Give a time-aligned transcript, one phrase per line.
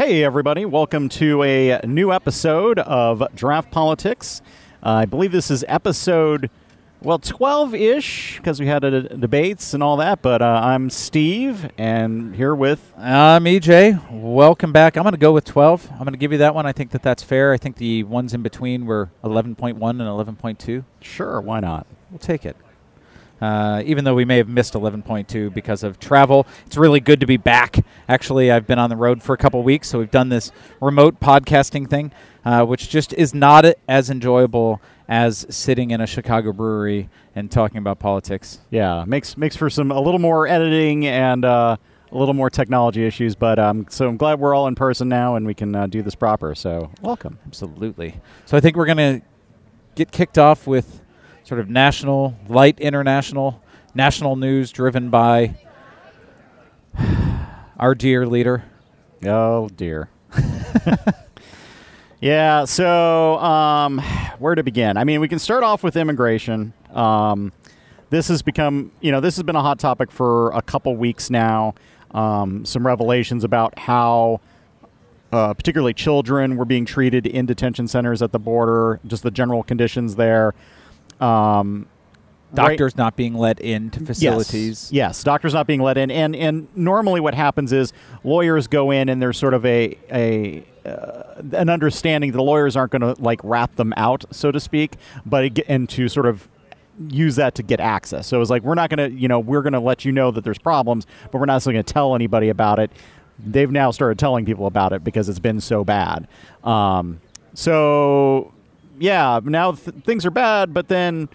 [0.00, 0.64] Hey, everybody.
[0.64, 4.40] Welcome to a new episode of Draught Politics.
[4.82, 6.48] Uh, I believe this is episode,
[7.02, 10.22] well, 12 ish, because we had a, debates and all that.
[10.22, 12.94] But uh, I'm Steve, and here with.
[12.96, 14.10] I'm EJ.
[14.10, 14.96] Welcome back.
[14.96, 15.90] I'm going to go with 12.
[15.92, 16.64] I'm going to give you that one.
[16.64, 17.52] I think that that's fair.
[17.52, 20.82] I think the ones in between were 11.1 and 11.2.
[21.02, 21.86] Sure, why not?
[22.10, 22.56] We'll take it.
[23.40, 26.46] Uh, even though we may have missed 11.2 because of travel.
[26.66, 27.84] It's really good to be back.
[28.08, 31.20] Actually, I've been on the road for a couple weeks, so we've done this remote
[31.20, 32.12] podcasting thing,
[32.44, 37.78] uh, which just is not as enjoyable as sitting in a Chicago brewery and talking
[37.78, 38.60] about politics.
[38.70, 41.76] Yeah, makes makes for some a little more editing and uh,
[42.12, 43.34] a little more technology issues.
[43.34, 46.02] But um, so I'm glad we're all in person now and we can uh, do
[46.02, 46.54] this proper.
[46.54, 47.38] So welcome.
[47.46, 48.20] Absolutely.
[48.46, 49.26] So I think we're going to
[49.94, 50.99] get kicked off with
[51.50, 53.60] sort of national, light international,
[53.92, 55.52] national news driven by
[57.76, 58.62] our dear leader.
[59.26, 60.10] Oh, dear.
[62.20, 63.98] yeah, so um,
[64.38, 64.96] where to begin?
[64.96, 66.72] I mean, we can start off with immigration.
[66.92, 67.50] Um,
[68.10, 71.30] this has become, you know, this has been a hot topic for a couple weeks
[71.30, 71.74] now.
[72.12, 74.40] Um, some revelations about how
[75.32, 79.64] uh, particularly children were being treated in detention centers at the border, just the general
[79.64, 80.54] conditions there.
[81.20, 81.86] Um,
[82.54, 82.98] doctors right.
[82.98, 84.90] not being let into facilities.
[84.90, 87.92] Yes, yes, doctors not being let in, and and normally what happens is
[88.24, 92.92] lawyers go in and there's sort of a a uh, an understanding the lawyers aren't
[92.92, 96.48] going to like rat them out, so to speak, but and to sort of
[97.08, 98.26] use that to get access.
[98.26, 100.30] So it's like we're not going to, you know, we're going to let you know
[100.30, 102.90] that there's problems, but we're not going to tell anybody about it.
[103.38, 106.28] They've now started telling people about it because it's been so bad.
[106.62, 107.20] Um,
[107.54, 108.52] so
[109.00, 111.28] yeah, now th- things are bad, but then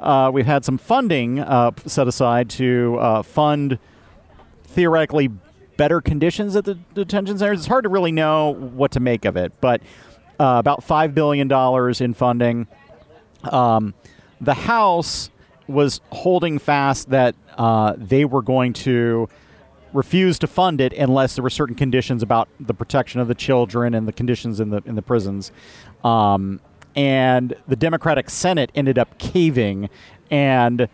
[0.00, 3.78] uh, we've had some funding uh, set aside to uh, fund
[4.64, 5.28] theoretically
[5.76, 7.60] better conditions at the detention centers.
[7.60, 9.82] It's hard to really know what to make of it, but
[10.40, 11.50] uh, about $5 billion
[12.02, 12.66] in funding.
[13.44, 13.94] Um,
[14.40, 15.30] the House
[15.66, 19.28] was holding fast that uh, they were going to
[19.92, 23.92] refuse to fund it unless there were certain conditions about the protection of the children
[23.94, 25.50] and the conditions in the in the prisons.
[26.04, 26.60] Um,
[26.94, 29.88] and the Democratic Senate ended up caving
[30.30, 30.88] and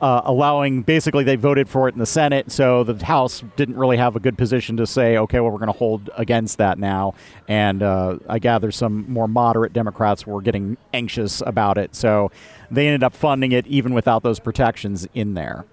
[0.00, 3.96] uh, allowing basically they voted for it in the Senate, so the House didn't really
[3.96, 7.14] have a good position to say, okay, well, we're going to hold against that now.
[7.48, 12.30] And uh, I gather some more moderate Democrats were getting anxious about it, so
[12.70, 15.64] they ended up funding it even without those protections in there.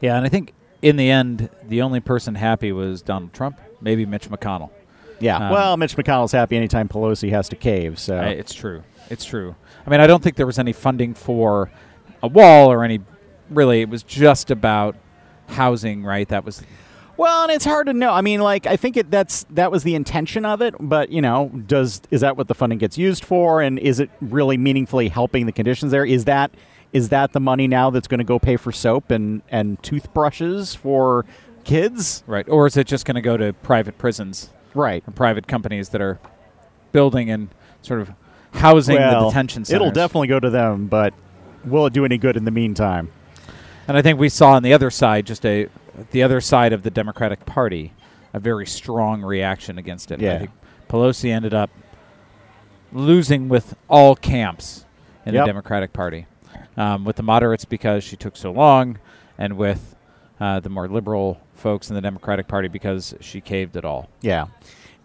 [0.00, 4.06] Yeah, and I think in the end, the only person happy was Donald Trump, maybe
[4.06, 4.70] Mitch McConnell.
[5.18, 7.98] Yeah, um, well, Mitch McConnell's happy anytime Pelosi has to cave.
[7.98, 8.84] So it's true.
[9.10, 9.54] It's true.
[9.86, 11.70] I mean, I don't think there was any funding for
[12.22, 13.00] a wall or any.
[13.50, 14.96] Really, it was just about
[15.48, 16.28] housing, right?
[16.28, 16.62] That was.
[17.16, 18.10] Well, and it's hard to know.
[18.10, 21.20] I mean, like I think it, that's that was the intention of it, but you
[21.20, 25.08] know, does is that what the funding gets used for, and is it really meaningfully
[25.08, 26.04] helping the conditions there?
[26.04, 26.50] Is that
[26.92, 30.74] is that the money now that's going to go pay for soap and and toothbrushes
[30.74, 31.24] for
[31.64, 32.24] kids?
[32.26, 34.50] Right, or is it just going to go to private prisons?
[34.74, 36.18] Right, And private companies that are
[36.90, 37.48] building and
[37.80, 38.10] sort of
[38.54, 39.80] housing well, the detention centers.
[39.80, 41.14] It'll definitely go to them, but
[41.64, 43.10] will it do any good in the meantime?
[43.86, 45.68] And I think we saw on the other side, just a
[46.10, 47.92] the other side of the Democratic Party,
[48.32, 50.20] a very strong reaction against it.
[50.20, 50.34] Yeah.
[50.34, 50.50] I think
[50.88, 51.70] Pelosi ended up
[52.92, 54.84] losing with all camps
[55.26, 55.42] in yep.
[55.42, 56.26] the Democratic Party,
[56.76, 58.98] um, with the moderates because she took so long,
[59.38, 59.94] and with
[60.40, 64.08] uh, the more liberal folks in the Democratic Party because she caved at all.
[64.20, 64.46] Yeah,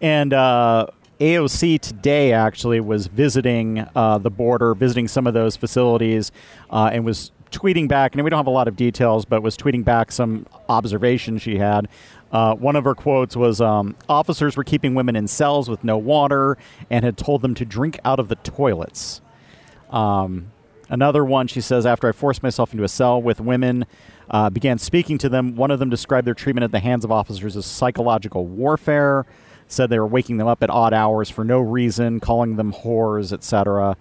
[0.00, 0.86] and uh,
[1.20, 6.32] AOC today actually was visiting uh, the border, visiting some of those facilities,
[6.70, 8.14] uh, and was tweeting back.
[8.14, 11.58] And we don't have a lot of details, but was tweeting back some observations she
[11.58, 11.88] had.
[12.32, 15.98] Uh, one of her quotes was um, Officers were keeping women in cells with no
[15.98, 16.56] water
[16.88, 19.20] and had told them to drink out of the toilets.
[19.90, 20.52] Um,
[20.88, 23.84] another one, she says, After I forced myself into a cell with women,
[24.30, 25.54] uh, began speaking to them.
[25.54, 29.26] One of them described their treatment at the hands of officers as psychological warfare
[29.72, 33.32] said they were waking them up at odd hours for no reason, calling them whores,
[33.32, 33.96] etc.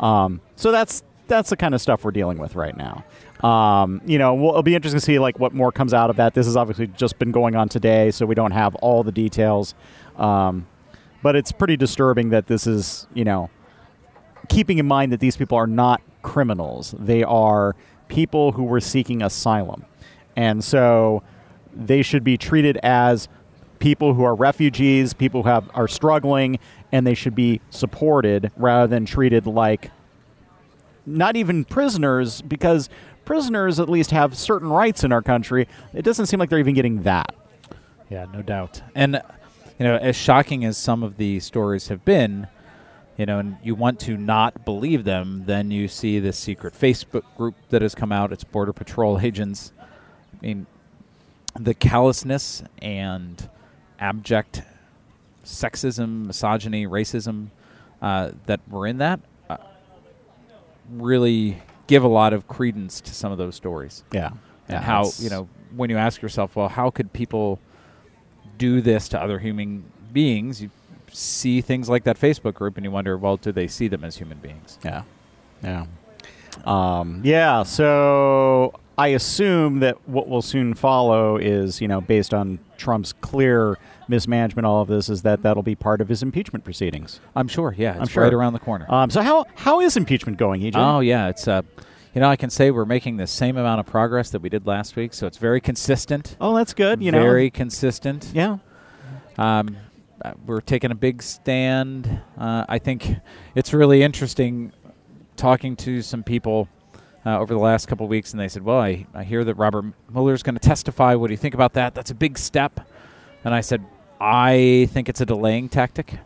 [0.00, 3.04] Um, so that's that's the kind of stuff we're dealing with right now.
[3.46, 6.16] Um, you know, we'll, it'll be interesting to see like what more comes out of
[6.16, 6.34] that.
[6.34, 9.74] This has obviously just been going on today, so we don't have all the details.
[10.16, 10.66] Um,
[11.22, 13.48] but it's pretty disturbing that this is, you know,
[14.48, 16.94] keeping in mind that these people are not criminals.
[16.98, 17.76] They are
[18.08, 19.84] people who were seeking asylum.
[20.36, 21.22] And so
[21.74, 23.28] they should be treated as
[23.82, 26.60] people who are refugees, people who have, are struggling,
[26.92, 29.90] and they should be supported rather than treated like
[31.04, 32.88] not even prisoners, because
[33.24, 35.66] prisoners at least have certain rights in our country.
[35.92, 37.34] It doesn't seem like they're even getting that.
[38.08, 38.82] Yeah, no doubt.
[38.94, 39.20] And
[39.80, 42.46] you know, as shocking as some of the stories have been,
[43.16, 47.24] you know, and you want to not believe them, then you see this secret Facebook
[47.36, 48.32] group that has come out.
[48.32, 49.72] It's Border Patrol agents.
[49.80, 50.66] I mean,
[51.58, 53.48] the callousness and
[54.02, 54.62] abject
[55.44, 57.48] sexism, misogyny, racism
[58.00, 59.56] uh, that were in that uh,
[60.90, 64.02] really give a lot of credence to some of those stories.
[64.12, 64.30] Yeah.
[64.68, 67.60] And Yeah, how, you know, when you ask yourself, well, how could people
[68.58, 70.62] do this to other human beings?
[70.62, 70.70] You
[71.10, 74.16] see things like that Facebook group and you wonder, well, do they see them as
[74.16, 74.78] human beings?
[74.84, 75.02] Yeah.
[75.62, 75.86] Yeah.
[76.64, 77.62] Um, yeah.
[77.62, 83.76] So I assume that what will soon follow is, you know, based on Trump's clear
[84.06, 87.18] mismanagement, all of this is that that'll be part of his impeachment proceedings.
[87.34, 87.74] I'm sure.
[87.76, 88.22] Yeah, I'm it's sure.
[88.22, 88.86] right around the corner.
[88.88, 90.74] Um, so how how is impeachment going, EJ?
[90.76, 91.62] Oh yeah, it's uh,
[92.14, 94.68] you know, I can say we're making the same amount of progress that we did
[94.68, 96.36] last week, so it's very consistent.
[96.40, 97.02] Oh, that's good.
[97.02, 97.20] You know.
[97.20, 98.30] very consistent.
[98.32, 98.58] Yeah.
[99.36, 99.78] Um,
[100.24, 102.20] uh, we're taking a big stand.
[102.38, 103.16] Uh, I think
[103.56, 104.70] it's really interesting
[105.34, 106.68] talking to some people
[107.24, 109.54] uh, over the last couple of weeks, and they said, "Well, I, I hear that
[109.54, 111.14] Robert Mueller is going to testify.
[111.14, 111.94] What do you think about that?
[111.94, 112.80] That's a big step."
[113.44, 113.84] And I said,
[114.20, 116.18] "I think it's a delaying tactic.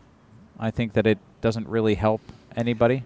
[0.59, 2.21] I think that it doesn't really help
[2.55, 3.03] anybody."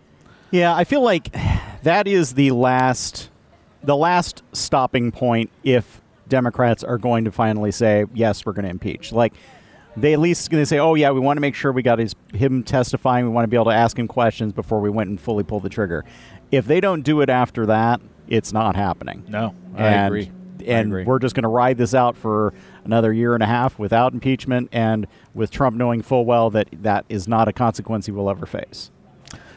[0.51, 1.35] Yeah, I feel like
[1.83, 3.29] that is the last
[3.83, 8.69] the last stopping point if Democrats are going to finally say yes, we're going to
[8.69, 9.11] impeach.
[9.11, 9.33] Like
[9.97, 11.99] they at least going to say, "Oh yeah, we want to make sure we got
[11.99, 13.25] his him testifying.
[13.25, 15.59] We want to be able to ask him questions before we went and fully pull
[15.59, 16.05] the trigger."
[16.51, 19.23] If they don't do it after that, it's not happening.
[19.27, 20.31] No, I and, agree.
[20.65, 21.03] And agree.
[21.05, 22.53] we're just going to ride this out for
[22.83, 27.05] another year and a half without impeachment, and with Trump knowing full well that that
[27.09, 28.91] is not a consequence he will ever face.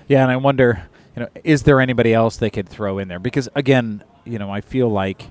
[0.08, 3.18] Yeah, and I wonder, you know, is there anybody else they could throw in there?
[3.18, 5.30] Because again, you know, I feel like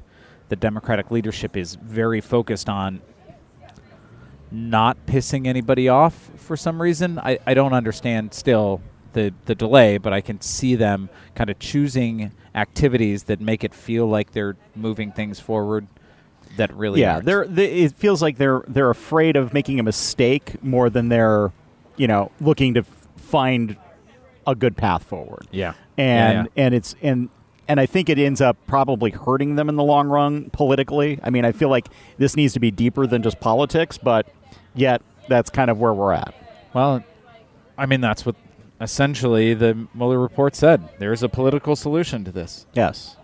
[0.49, 3.01] the Democratic leadership is very focused on
[4.51, 7.17] not pissing anybody off for some reason.
[7.17, 8.81] I, I don't understand still
[9.13, 13.73] the the delay, but I can see them kind of choosing activities that make it
[13.73, 15.87] feel like they're moving things forward
[16.57, 17.25] that really yeah, aren't.
[17.25, 21.51] they're they, it feels like they're they're afraid of making a mistake more than they're,
[21.97, 23.75] you know, looking to f- find
[24.45, 25.47] a good path forward.
[25.51, 25.73] yeah.
[25.97, 27.29] And Yeah, and it's and
[27.67, 31.19] and I think it ends up probably hurting them in the long run politically.
[31.23, 31.87] I mean, I feel like
[32.17, 34.27] this needs to be deeper than just politics, but
[34.75, 36.35] yet that's kind of where we're at.
[36.73, 37.03] Well,
[37.77, 38.35] I mean, that's what
[38.83, 40.87] essentially the Mueller report said.
[40.99, 42.65] There's a political solution to this.
[42.73, 43.15] Yes.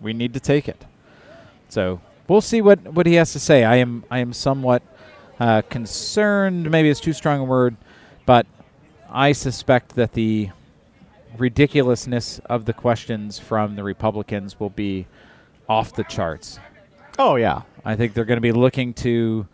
[0.00, 0.84] We need to take it.
[1.68, 3.64] So we'll see what, what he has to say.
[3.64, 4.82] I am I am somewhat
[5.38, 6.70] uh, concerned.
[6.70, 7.76] Maybe it's too strong a word,
[8.26, 8.46] but
[9.10, 10.50] I suspect that the
[11.38, 15.06] ridiculousness of the questions from the Republicans will be
[15.68, 16.58] off the charts.
[17.18, 17.62] Oh yeah.
[17.84, 19.46] I think they're going to be looking to,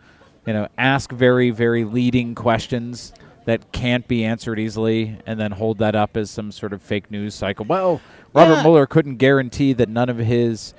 [0.45, 3.13] you know, ask very, very leading questions
[3.47, 7.09] that can't be answered easily, and then hold that up as some sort of fake
[7.09, 7.65] news cycle.
[7.65, 8.01] Well,
[8.33, 8.63] Robert Yeah.
[8.63, 10.73] Mueller couldn't guarantee that none of his,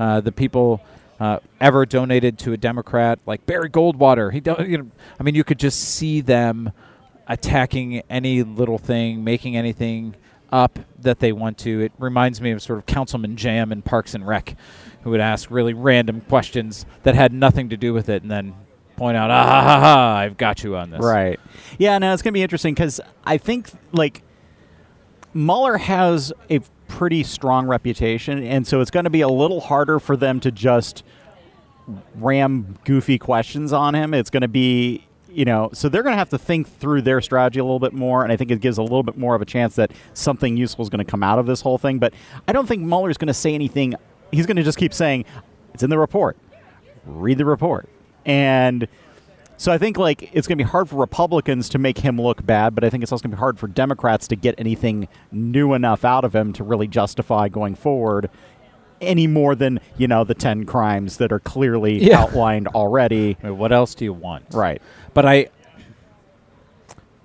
[0.00, 0.80] uh, the people.
[1.20, 4.32] Uh, ever donated to a Democrat like Barry Goldwater?
[4.32, 4.68] He don't.
[4.68, 4.86] You know,
[5.18, 6.72] I mean, you could just see them
[7.28, 10.16] attacking any little thing, making anything
[10.50, 11.80] up that they want to.
[11.82, 14.56] It reminds me of sort of Councilman Jamm in Parks and Rec,
[15.02, 18.54] who would ask really random questions that had nothing to do with it, and then
[18.96, 21.00] point out, ah, ha, ha, ha, I've got you on this.
[21.00, 21.38] Right.
[21.78, 24.22] Yeah, no, it's going to be interesting because I think, like,
[25.32, 29.98] Mueller has a pretty strong reputation, and so it's going to be a little harder
[29.98, 31.02] for them to just
[32.14, 34.14] ram goofy questions on him.
[34.14, 37.20] It's going to be, you know, so they're going to have to think through their
[37.20, 39.42] strategy a little bit more, and I think it gives a little bit more of
[39.42, 41.98] a chance that something useful is going to come out of this whole thing.
[41.98, 42.14] But
[42.46, 43.94] I don't think Mueller's going to say anything.
[44.30, 45.24] He's going to just keep saying,
[45.72, 46.36] it's in the report.
[47.04, 47.88] Read the report.
[48.26, 48.88] And
[49.56, 52.44] so I think like it's going to be hard for Republicans to make him look
[52.44, 55.08] bad, but I think it's also going to be hard for Democrats to get anything
[55.30, 58.30] new enough out of him to really justify going forward
[59.00, 62.20] any more than, you know, the 10 crimes that are clearly Yeah.
[62.22, 63.36] outlined already.
[63.42, 64.46] I mean, what else do you want?
[64.52, 64.80] Right.
[65.12, 65.48] But I,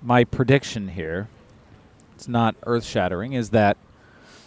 [0.02, 1.28] my prediction here,
[2.14, 3.76] it's not earth shattering, is that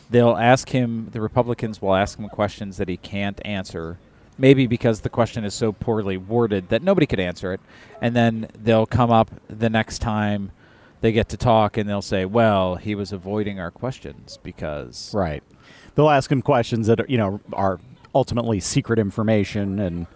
[0.09, 3.97] they'll ask him, the Republicans will ask him questions that he can't answer,
[4.37, 7.61] maybe because the question is so poorly worded that nobody could answer it.
[8.01, 10.51] And then they'll come up the next time
[11.01, 15.13] they get to talk and they'll say, well, he was avoiding our questions because.
[15.13, 15.43] Right.
[15.95, 17.79] They'll ask him questions that are, you know, are
[18.15, 20.07] ultimately secret information and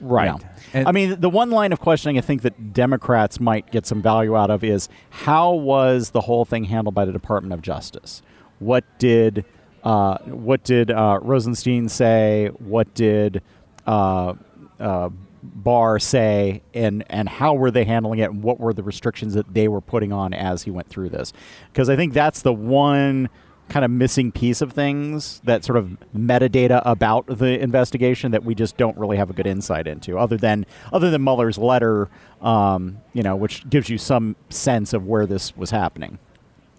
[0.00, 0.26] Right.
[0.26, 0.48] Yeah.
[0.74, 4.02] And- I mean, the one line of questioning I think that Democrats might get some
[4.02, 8.22] value out of is how was the whole thing handled by the Department of Justice?
[8.58, 9.44] What did
[9.82, 12.50] uh, what did uh, Rosenstein say?
[12.58, 13.42] What did
[13.86, 14.34] uh,
[14.80, 15.10] uh,
[15.42, 19.52] Barr say, and and how were they handling it, and what were the restrictions that
[19.52, 21.32] they were putting on as he went through this?
[21.72, 23.28] Because I think that's the one
[23.68, 28.54] kind of missing piece of things that sort of metadata about the investigation that we
[28.54, 32.08] just don't really have a good insight into, other than other than Mueller's letter,
[32.40, 36.18] um, you know, which gives you some sense of where this was happening.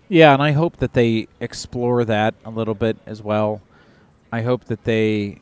[0.08, 3.62] Yeah, and I hope that they explore that a little bit as well.
[4.32, 5.42] I hope that they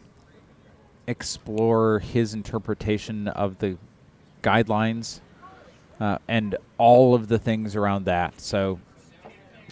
[1.07, 3.77] explore his interpretation of the
[4.41, 5.19] guidelines
[5.99, 8.39] uh, and all of the things around that.
[8.39, 8.79] So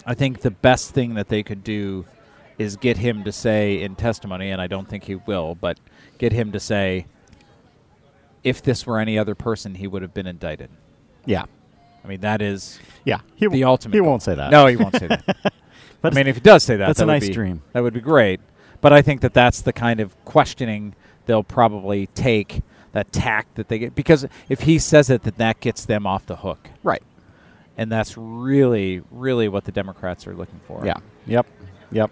[0.05, 2.05] I think the best thing that they could do
[2.57, 5.79] is get him to say in testimony, and I don't think he will, but
[6.17, 7.07] get him to say,
[8.43, 10.69] if this were any other person, he would have been indicted.
[11.25, 11.45] Yeah,
[12.03, 13.21] I mean, that is yeah.
[13.35, 13.93] He, the ultimate.
[13.93, 14.09] He goal.
[14.09, 14.51] won't say that.
[14.51, 15.53] No, he won't say that.
[16.01, 17.61] But I mean, if he does say that, that's that a nice be- dream.
[17.73, 18.39] That would be great.
[18.81, 22.61] But I think that that's the kind of questioning they'll probably take,
[22.91, 23.95] that tack that they get.
[23.95, 26.69] Because if he says it, then that gets them off the hook.
[26.83, 27.03] right.
[27.77, 30.85] And that's really, really what the Democrats are looking for.
[30.85, 30.97] Yeah.
[31.25, 31.47] Yep.
[31.91, 32.11] Yep.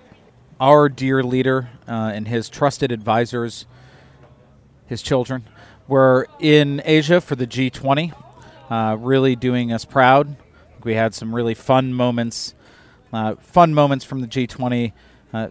[0.59, 3.65] Our dear leader uh, and his trusted advisors,
[4.87, 5.47] his children,
[5.87, 8.13] were in Asia for the G20,
[8.69, 10.37] uh, really doing us proud.
[10.83, 12.55] We had some really fun moments,
[13.11, 14.93] uh, fun moments from the G20,
[15.33, 15.49] uh,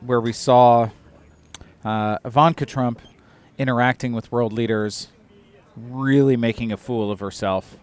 [0.00, 0.90] where we saw
[1.86, 3.00] uh, Ivanka Trump
[3.58, 5.08] interacting with world leaders,
[5.76, 7.76] really making a fool of herself.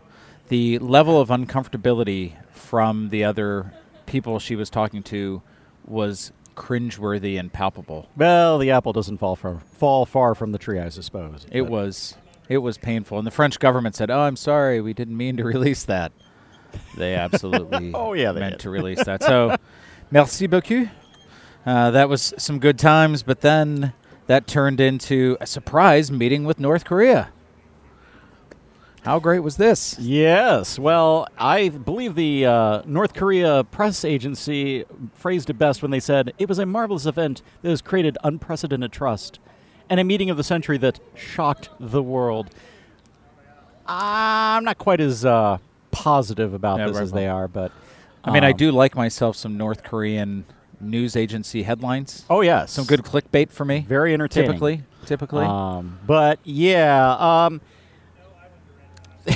[0.49, 3.73] The level of uncomfortability from the other
[4.05, 5.41] people she was talking to
[5.85, 8.09] was cringeworthy and palpable.
[8.17, 11.47] Well, the apple doesn't fall from fall far from the tree, I suppose.
[11.49, 12.15] It was
[12.49, 15.43] it was painful, and the French government said, "Oh, I'm sorry, we didn't mean to
[15.55, 16.11] release that."
[16.97, 18.61] They absolutely Oh, yeah, they meant did.
[18.61, 19.23] to release that.
[19.23, 19.55] So,
[20.11, 20.89] merci beaucoup.
[21.65, 23.93] Uh, that was some good times, but then
[24.27, 27.29] that turned into a surprise meeting with North Korea.
[29.03, 29.97] How great was this?
[29.99, 30.79] Yes.
[30.79, 36.33] Well, I believe the uh, North Korea press agency phrased it best when they said
[36.37, 39.39] it was a marvelous event that has created unprecedented trust
[39.89, 42.49] and a meeting of the century that shocked the world.
[43.85, 45.57] I'm not quite as uh,
[45.91, 47.19] positive about Yeah, this right, as right.
[47.19, 47.73] they are, but
[48.23, 50.45] I mean, I um, do like myself some North Korean
[50.83, 52.25] news agency headlines.
[52.29, 53.85] Oh yes, Some good clickbait for me.
[53.87, 54.49] very entertaining.
[54.51, 55.45] typically, typically.
[55.45, 57.61] Um, but yeah, um,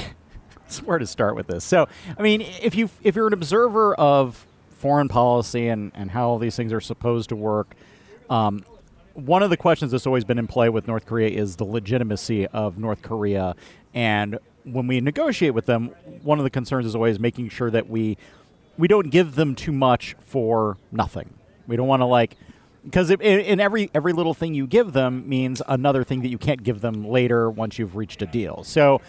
[0.66, 1.63] it's where to start with this.
[1.63, 1.88] So,
[2.18, 6.38] I mean, if you if you're an observer of foreign policy and and how all
[6.39, 7.75] these things are supposed to work,
[8.30, 8.63] um,
[9.13, 12.48] one of the questions that's always been in play with North Korea is the legitimacy
[12.48, 13.56] of North Korea,
[13.94, 15.88] and when we negotiate with them,
[16.24, 18.18] one of the concerns is always making sure that we
[18.77, 21.34] we don't give them too much for nothing.
[21.67, 22.38] We don't want to like
[22.84, 26.63] because in, every every little thing you give them means another thing that you can't
[26.63, 28.63] give them later once you've reached a deal.
[28.63, 29.01] So,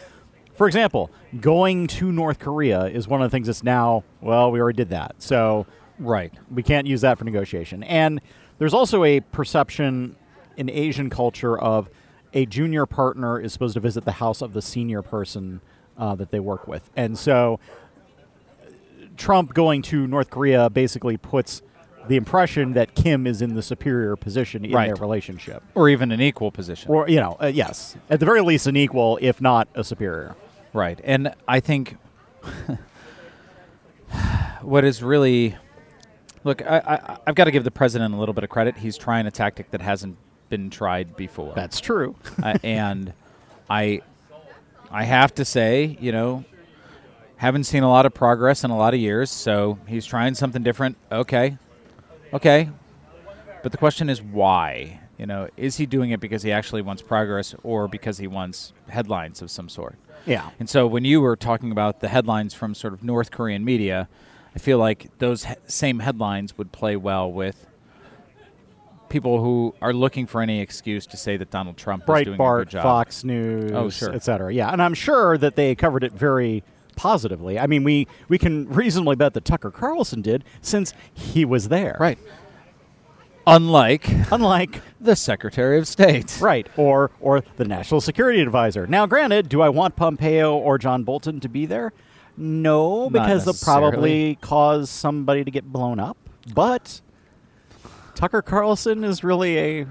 [0.54, 1.10] for example,
[1.40, 4.90] going to North Korea is one of the things that's now well we already did
[4.90, 5.16] that.
[5.18, 5.66] So
[5.98, 6.32] right.
[6.50, 7.82] we can't use that for negotiation.
[7.84, 8.20] And
[8.58, 10.16] there's also a perception
[10.56, 11.88] in Asian culture of
[12.34, 15.60] a junior partner is supposed to visit the house of the senior person
[15.96, 16.90] uh, that they work with.
[16.96, 17.60] And so
[19.18, 21.60] Trump going to North Korea basically puts
[22.06, 24.86] the impression that Kim is in the superior position in Right.
[24.86, 25.62] their relationship.
[25.74, 26.90] Or even an equal position.
[26.90, 30.34] Or, you know, uh, yes, at the very least, an equal, if not a superior.
[30.72, 30.98] Right.
[31.04, 31.96] And I think
[34.62, 35.56] what is really
[36.44, 38.76] look, I, I, I've got to give the president a little bit of credit.
[38.78, 40.16] He's trying a tactic that hasn't
[40.48, 41.52] been tried before.
[41.54, 42.14] That's true.
[42.42, 43.12] uh, and
[43.68, 44.00] I,
[44.90, 46.44] I have to say, you know,
[47.38, 49.30] haven't seen a lot of progress in a lot of years.
[49.30, 50.96] So he's trying something different.
[51.10, 51.56] Okay,
[52.32, 52.70] okay.
[53.62, 55.00] But the question is why?
[55.18, 58.72] You know, is he doing it because he actually wants progress, or because he wants
[58.88, 59.96] headlines of some sort?
[60.26, 60.50] yeah.
[60.60, 64.08] And so when you were talking about the headlines from sort of North Korean media,
[64.54, 67.66] I feel like those he- same headlines would play well with
[69.08, 72.24] people who are looking for any excuse to say that Donald Trump is doing a
[72.24, 72.82] good Breitbart, job.
[72.82, 74.12] Fox News, Oh, sure.
[74.14, 74.52] et cetera.
[74.52, 76.62] Yeah, and I'm sure that they covered it very
[76.98, 77.58] positively.
[77.58, 81.96] I mean, we we can reasonably bet that Tucker Carlson did since he was there.
[81.98, 82.18] Right.
[83.46, 86.38] Unlike Unlike the Secretary of State.
[86.40, 88.86] right or or the National Security Advisor.
[88.86, 91.92] Now, granted, do I want Pompeo or John Bolton to be there?
[92.36, 96.16] No, because they'll probably cause somebody to get blown up.
[96.54, 97.00] But
[98.14, 99.86] Tucker Carlson is really a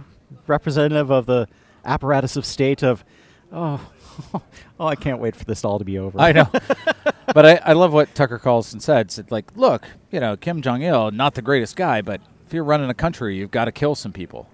[0.45, 1.47] representative of the
[1.83, 3.03] apparatus of state of
[3.51, 3.91] oh
[4.79, 6.19] oh I can't wait for this all to be over.
[6.19, 6.49] I know.
[7.33, 9.11] but I, I love what Tucker Carlson said.
[9.11, 12.63] Said like, look, you know, Kim Jong Il, not the greatest guy, but if you're
[12.63, 14.47] running a country, you've got to kill some people.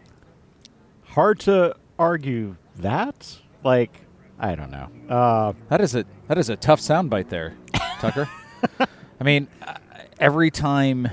[1.03, 3.39] Hard to argue that.
[3.63, 3.91] Like
[4.39, 4.89] I don't know.
[5.07, 7.55] Uh, That is a that is a tough soundbite there,
[7.99, 8.27] Tucker.
[8.79, 9.75] I mean, uh,
[10.19, 11.07] every time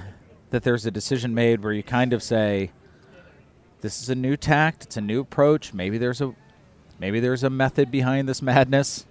[0.51, 2.73] that there's a decision made where you kind of say,
[3.83, 4.85] "This is a new tact.
[4.85, 5.73] It's a new approach.
[5.75, 6.35] Maybe there's a
[7.01, 9.07] maybe there's a method behind this madness."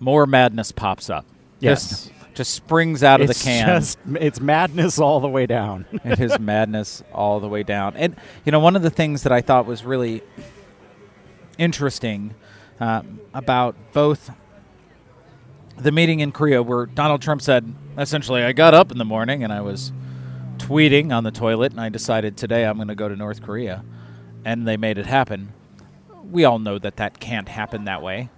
[0.00, 1.24] More madness pops up.
[1.60, 1.88] Yes.
[1.88, 3.66] Just, just springs out of it's the can.
[3.66, 5.86] just it's madness all the way down.
[6.04, 7.94] it is madness all the way down.
[7.96, 10.22] And you know, one of the things that I thought was really
[11.58, 12.34] interesting
[12.80, 14.30] um, about both
[15.78, 19.44] the meeting in Korea, where Donald Trump said, essentially, I got up in the morning
[19.44, 19.92] and I was
[20.58, 23.84] tweeting on the toilet, and I decided today I'm going to go to North Korea,
[24.44, 25.52] and they made it happen.
[26.30, 28.30] We all know that that can't happen that way.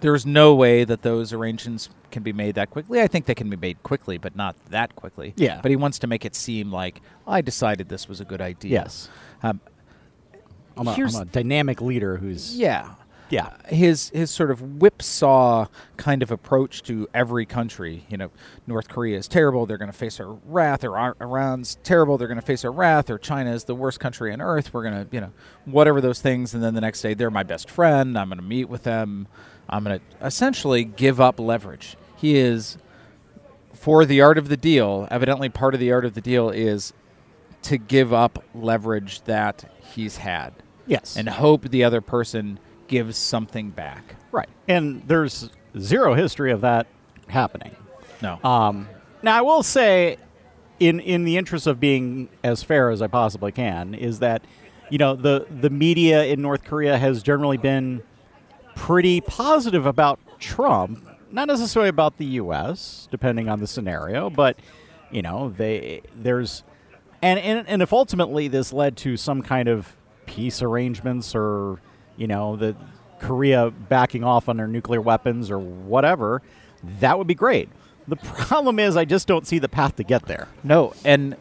[0.00, 3.00] There's no way that those arrangements can be made that quickly.
[3.00, 5.32] I think they can be made quickly, but not that quickly.
[5.36, 5.60] Yeah.
[5.62, 8.72] But he wants to make it seem like I decided this was a good idea.
[8.72, 9.08] yes.
[9.42, 9.60] Um,
[10.76, 12.94] I'm a, I'm a dynamic leader who's yeah.
[13.32, 13.46] Yeah.
[13.46, 18.04] Uh, his his sort of whipsaw kind of approach to every country.
[18.10, 18.30] You know,
[18.66, 20.84] North Korea is terrible; they're going to face our wrath.
[20.84, 23.08] Or Iran's terrible; they're going to face our wrath.
[23.08, 24.74] Or China is the worst country on earth.
[24.74, 25.32] We're going to, you know,
[25.64, 26.52] whatever those things.
[26.52, 28.18] And then the next day, they're my best friend.
[28.18, 29.26] I'm going to meet with them.
[29.68, 31.96] I'm going to essentially give up leverage.
[32.16, 32.76] He is
[33.72, 35.08] for the art of the deal.
[35.10, 36.92] Evidently, part of the art of the deal is
[37.62, 40.52] to give up leverage that he's had
[40.86, 41.16] Yes.
[41.16, 42.58] and hope the other person
[42.92, 44.16] gives something back.
[44.32, 44.48] right.
[44.68, 46.86] And there's zero history of that
[47.26, 47.74] happening.
[48.20, 48.38] No.
[48.44, 48.86] Um,
[49.22, 50.18] now, I will say,
[50.78, 54.44] in in the interest of being as fair as I possibly can, is that
[54.90, 58.02] you know the the media in North Korea has generally been
[58.76, 63.08] pretty positive about Trump, not necessarily about the U.S.
[63.10, 64.58] depending on the scenario, but
[65.10, 66.62] you know they there's
[67.22, 69.96] and and, and if ultimately this led to some kind of
[70.26, 71.80] peace arrangements or
[72.16, 72.76] you know the
[73.20, 76.42] Korea backing off on their nuclear weapons or whatever,
[77.00, 77.68] that would be great.
[78.08, 80.48] The problem is I just don't see the path to get there.
[80.64, 80.92] no.
[81.04, 81.36] And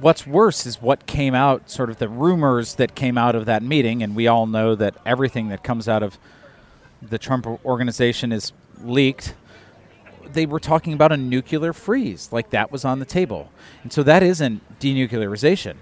[0.00, 3.62] what's worse is what came out, sort of the rumors that came out of that
[3.62, 4.02] meeting.
[4.02, 6.18] And we all know that everything that comes out of
[7.00, 9.34] the Trump organization is leaked.
[10.32, 13.50] They were talking about a nuclear freeze, like that was on the table.
[13.82, 15.76] And so that isn't denuclearization.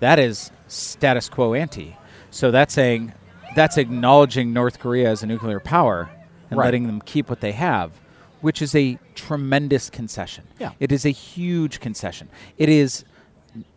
[0.00, 1.96] That is status quo ante.
[2.30, 3.12] So that's saying
[3.54, 6.10] that's acknowledging North Korea as a nuclear power
[6.50, 6.66] and Right.
[6.66, 7.92] letting them keep what they have,
[8.40, 10.44] which is a tremendous concession.
[10.58, 10.72] Yeah.
[10.80, 12.28] It is a huge concession.
[12.58, 13.04] It is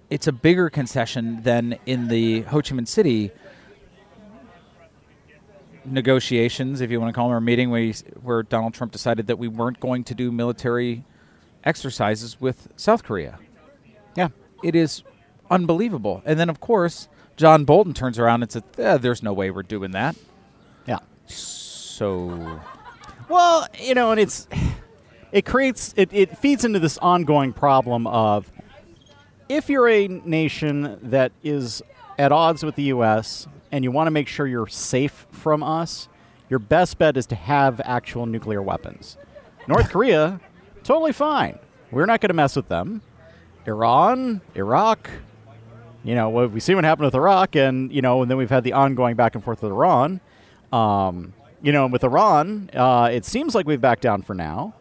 [0.10, 3.32] it's a bigger concession than in the Ho Chi Minh City
[5.86, 9.28] negotiations, if you want to call them, or meeting where, he, where Donald Trump decided
[9.28, 11.04] that we weren't going to do military
[11.64, 13.40] exercises with South Korea.
[14.16, 14.30] Yeah.
[14.64, 15.04] It is
[15.50, 16.22] unbelievable.
[16.26, 19.64] And then, of course, John Bolton turns around and says, eh, "There's no way we're
[19.64, 20.16] doing that."
[20.86, 21.00] Yeah.
[21.26, 22.60] So,
[23.30, 24.48] Well, you know, and it's
[25.32, 28.52] it creates it, it feeds into this ongoing problem of
[29.50, 31.82] if you're a nation that is
[32.18, 36.08] at odds with the US and you want to make sure you're safe from us,
[36.50, 39.18] your best bet is to have actual nuclear weapons.
[39.68, 40.40] North Korea,
[40.84, 41.58] totally fine.
[41.92, 43.02] We're not going to mess with them.
[43.66, 45.10] Iran, Iraq,
[46.04, 48.64] you know, we see what happened with Iraq, and you know, and then we've had
[48.64, 50.20] the ongoing back and forth with Iran.
[50.72, 54.74] Um, you know, and with Iran, uh, it seems like we've backed down for now.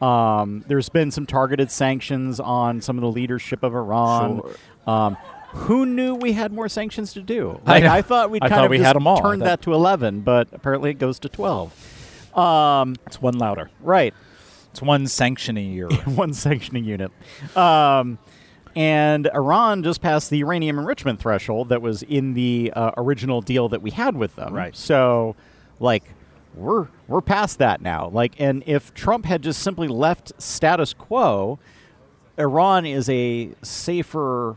[0.00, 4.42] Um, there's been some targeted sanctions on some of the leadership of Iran.
[4.86, 5.16] Um,
[5.52, 7.60] who knew we had more sanctions to do?
[7.66, 7.90] I Like, know.
[7.92, 9.20] I, thought we'd I kind thought of we had 'em all.
[9.20, 12.36] Turned that to 11, but apparently it goes to 12.
[12.38, 13.70] Um, it's one louder.
[13.80, 14.14] right.
[14.70, 15.88] It's one sanctioning year.
[16.04, 17.10] one sanctioning unit.
[17.56, 18.18] Um,
[18.78, 23.68] and Iran just passed the uranium enrichment threshold that was in the uh, original deal
[23.70, 24.54] that we had with them.
[24.54, 24.76] Right.
[24.76, 25.34] So,
[25.80, 26.04] like,
[26.54, 28.08] we're we're past that now.
[28.08, 31.58] Like, and if Trump had just simply left status quo,
[32.38, 34.54] Iran is a safer.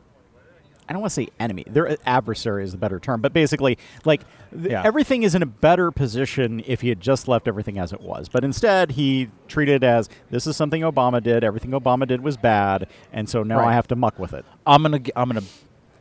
[0.91, 1.63] I don't want to say enemy.
[1.65, 4.82] Their adversary is the better term, but basically, like th- Yeah.
[4.84, 8.27] everything is in a better position if he had just left everything as it was.
[8.27, 11.45] But instead, he treated it as this is something Obama did.
[11.45, 14.43] Everything Obama did was bad, and so now I have to muck with it.
[14.67, 15.43] I'm gonna I'm gonna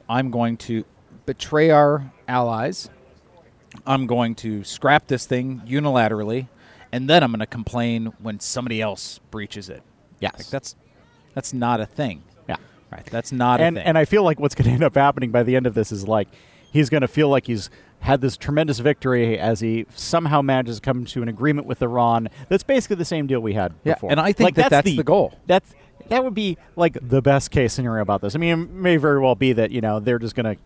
[0.08, 0.84] I'm going to
[1.24, 2.90] betray our allies.
[3.86, 6.48] I'm going to scrap this thing unilaterally,
[6.90, 9.84] and then I'm going to complain when somebody else breaches it.
[10.18, 10.74] Yes, Like that's
[11.34, 12.24] that's not a thing.
[12.48, 12.56] yeah.
[12.90, 13.06] Right.
[13.06, 13.88] That's not and a thing.
[13.88, 15.92] and I feel like what's going to end up happening by the end of this
[15.92, 16.28] is like
[16.72, 20.82] he's going to feel like he's had this tremendous victory as he somehow manages to
[20.82, 22.28] come to an agreement with Iran.
[22.48, 24.10] That's basically the same deal we had Yeah, before.
[24.10, 25.34] and I think Like, that that's the goal.
[25.46, 25.72] That's
[26.08, 28.34] that would be like the best case scenario about this.
[28.34, 30.62] I mean, it may very well be that you know they're just going to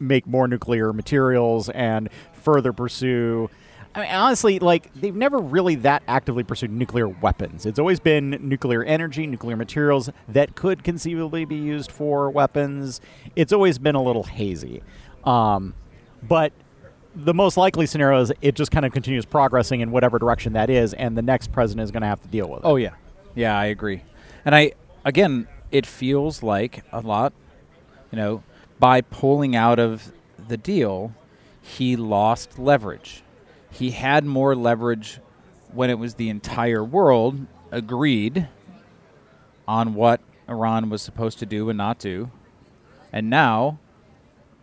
[0.00, 3.48] make more nuclear materials and further pursue
[3.94, 7.64] I mean, honestly, like they've never really that actively pursued nuclear weapons.
[7.64, 13.00] It's always been nuclear energy, nuclear materials that could conceivably be used for weapons.
[13.36, 14.82] It's always been a little hazy,
[15.24, 15.74] um,
[16.22, 16.52] but
[17.14, 20.70] the most likely scenario is it just kind of continues progressing in whatever direction that
[20.70, 22.66] is, and the next president is going to have to deal with it.
[22.66, 22.94] Oh yeah,
[23.36, 24.02] yeah, I agree.
[24.44, 24.72] And I
[25.04, 27.32] again, it feels like a lot.
[28.10, 28.42] You know,
[28.78, 30.12] by pulling out of
[30.48, 31.14] the deal,
[31.62, 33.23] he lost leverage.
[33.74, 35.20] He had more leverage
[35.72, 38.48] when it was the entire world agreed
[39.66, 42.30] on what Iran was supposed to do and not do,
[43.12, 43.78] and now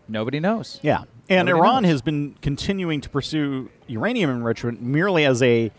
[0.08, 0.80] nobody knows.
[0.82, 1.04] Yeah.
[1.30, 1.92] And Nobody Iran knows.
[1.92, 5.72] has been continuing to pursue uranium enrichment merely as a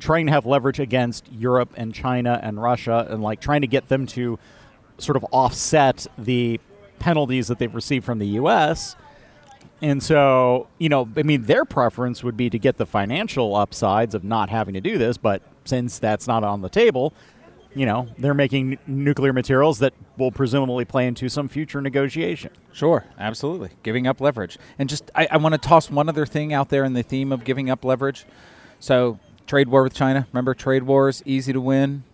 [0.00, 3.88] trying to have leverage against Europe and China and Russia and like trying to get
[3.88, 4.38] them to
[4.98, 6.60] sort of offset the
[6.98, 8.96] penalties that they've received from the US.
[9.84, 14.14] And so, you know, I mean, their preference would be to get the financial upsides
[14.14, 17.12] of not having to do this, but since that's not on the table,
[17.74, 22.50] you know, they're making n- nuclear materials that will presumably play into some future negotiation.
[22.72, 23.72] Sure, absolutely.
[23.82, 24.56] Giving up leverage.
[24.78, 27.30] And just, I, I want to toss one other thing out there in the theme
[27.30, 28.24] of giving up leverage.
[28.80, 30.26] So, trade war with China.
[30.32, 32.04] Remember, trade wars, easy to win,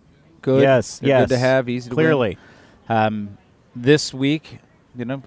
[0.41, 0.61] good.
[0.61, 1.21] Yes, They're yes.
[1.21, 2.03] Good to have, easy to win.
[2.03, 2.37] Clearly.
[2.89, 3.37] Um,
[3.73, 4.59] this week,
[4.93, 5.23] you know,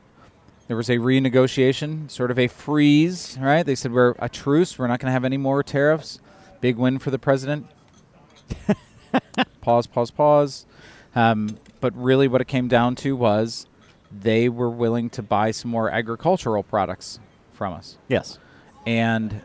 [0.67, 3.65] there was a renegotiation, sort of a freeze, right?
[3.65, 4.79] They said we're a truce.
[4.79, 6.21] We're not going to have any more tariffs.
[6.61, 7.67] Big win for the president.
[9.61, 10.67] pause, pause, pause.
[11.15, 13.67] Um, but really, what it came down to was
[14.11, 17.19] they were willing to buy some more agricultural products
[17.53, 18.39] from us Yes.
[18.87, 19.43] and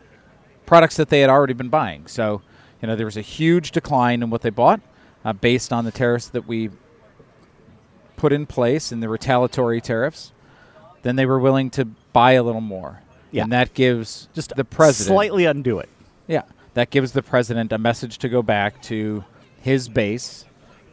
[0.66, 2.06] products that they had already been buying.
[2.06, 2.42] So,
[2.80, 4.80] you know, there was a huge decline in what they bought
[5.24, 6.70] uh, based on the tariffs that we
[8.16, 10.32] put in place and the retaliatory tariffs.
[11.02, 13.00] Then they were willing to buy a little more.
[13.30, 13.44] Yeah.
[13.44, 15.88] And that gives Just the president slightly undo it.
[16.26, 16.42] yeah,
[16.74, 19.24] that gives the president a message to go back to
[19.60, 20.44] his base,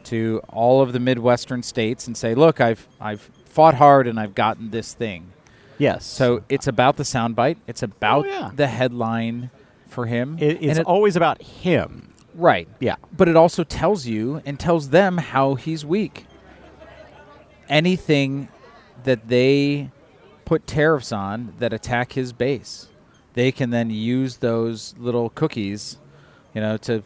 [0.04, 4.34] to all of the midwestern states, and say, "Look, I've I've fought hard and I've
[4.36, 5.32] gotten this thing."
[5.78, 6.04] Yes.
[6.04, 7.56] So it's about the soundbite.
[7.66, 8.50] It's about Oh, yeah.
[8.54, 9.50] the headline
[9.88, 10.36] for him.
[10.40, 12.12] it, it's it- always about him.
[12.34, 12.96] right, Yeah.
[13.16, 16.26] but it also tells you and tells them how he's weak.
[17.68, 18.48] Anything
[19.04, 19.90] that they
[20.48, 22.88] put tariffs on that attack his base,
[23.34, 25.98] they can then use those little cookies,
[26.54, 27.02] you know, to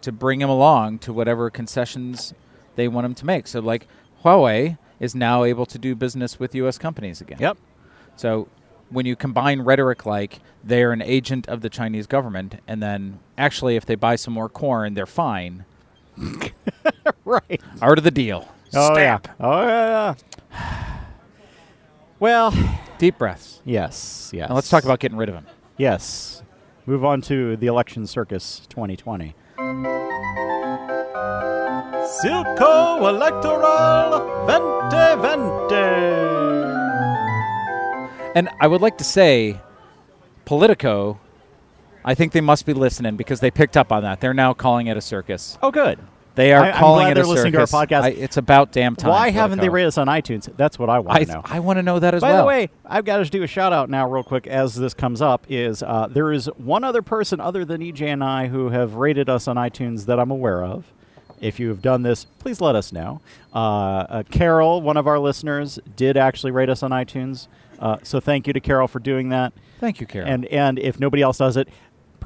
[0.00, 2.34] to bring him along to whatever concessions
[2.74, 3.46] they want him to make.
[3.46, 3.86] So like
[4.24, 7.38] Huawei is now able to do business with US companies again.
[7.40, 7.56] Yep.
[8.16, 8.48] So
[8.90, 13.76] when you combine rhetoric like they're an agent of the Chinese government, and then actually,
[13.76, 15.64] if they buy some more corn, they're fine.
[17.24, 17.60] Right.
[17.82, 18.48] Art of the deal.
[18.72, 19.26] Oh Stamp.
[19.26, 19.34] yeah.
[19.40, 20.94] Oh yeah.
[22.26, 22.52] Well,
[22.98, 23.60] Deep breaths.
[23.64, 24.48] yes, yes.
[24.48, 25.46] Now let's talk about getting rid of him.
[25.76, 26.42] yes.
[26.84, 29.32] Move on to the election circus 2020.
[32.18, 35.84] Silco Electoral Vente Vente.
[38.34, 39.60] And I would like to say,
[40.46, 41.20] Politico,
[42.04, 44.20] I think they must be listening because they picked up on that.
[44.20, 45.58] They're now calling it a circus.
[45.62, 46.00] Oh, good.
[46.36, 48.02] They are I- I'm calling glad it they're a listening to our podcast.
[48.02, 49.10] I- it's about damn time.
[49.10, 50.48] Why haven't they rated us on iTunes?
[50.56, 51.42] That's what I want I, to know.
[51.44, 52.36] I want to know that as By well.
[52.36, 54.94] By the way, I've got to do a shout out now, real quick, as this
[54.94, 55.46] comes up.
[55.48, 59.28] Is uh, there is one other person other than EJ and I who have rated
[59.28, 60.92] us on iTunes that I'm aware of.
[61.40, 63.20] If you have done this, please let us know.
[63.54, 67.48] Uh, uh, Carol, one of our listeners, did actually rate us on iTunes.
[67.78, 69.52] Uh, so thank you to Carol for doing that.
[69.78, 70.28] Thank you, Carol.
[70.28, 71.68] And and if nobody else does it,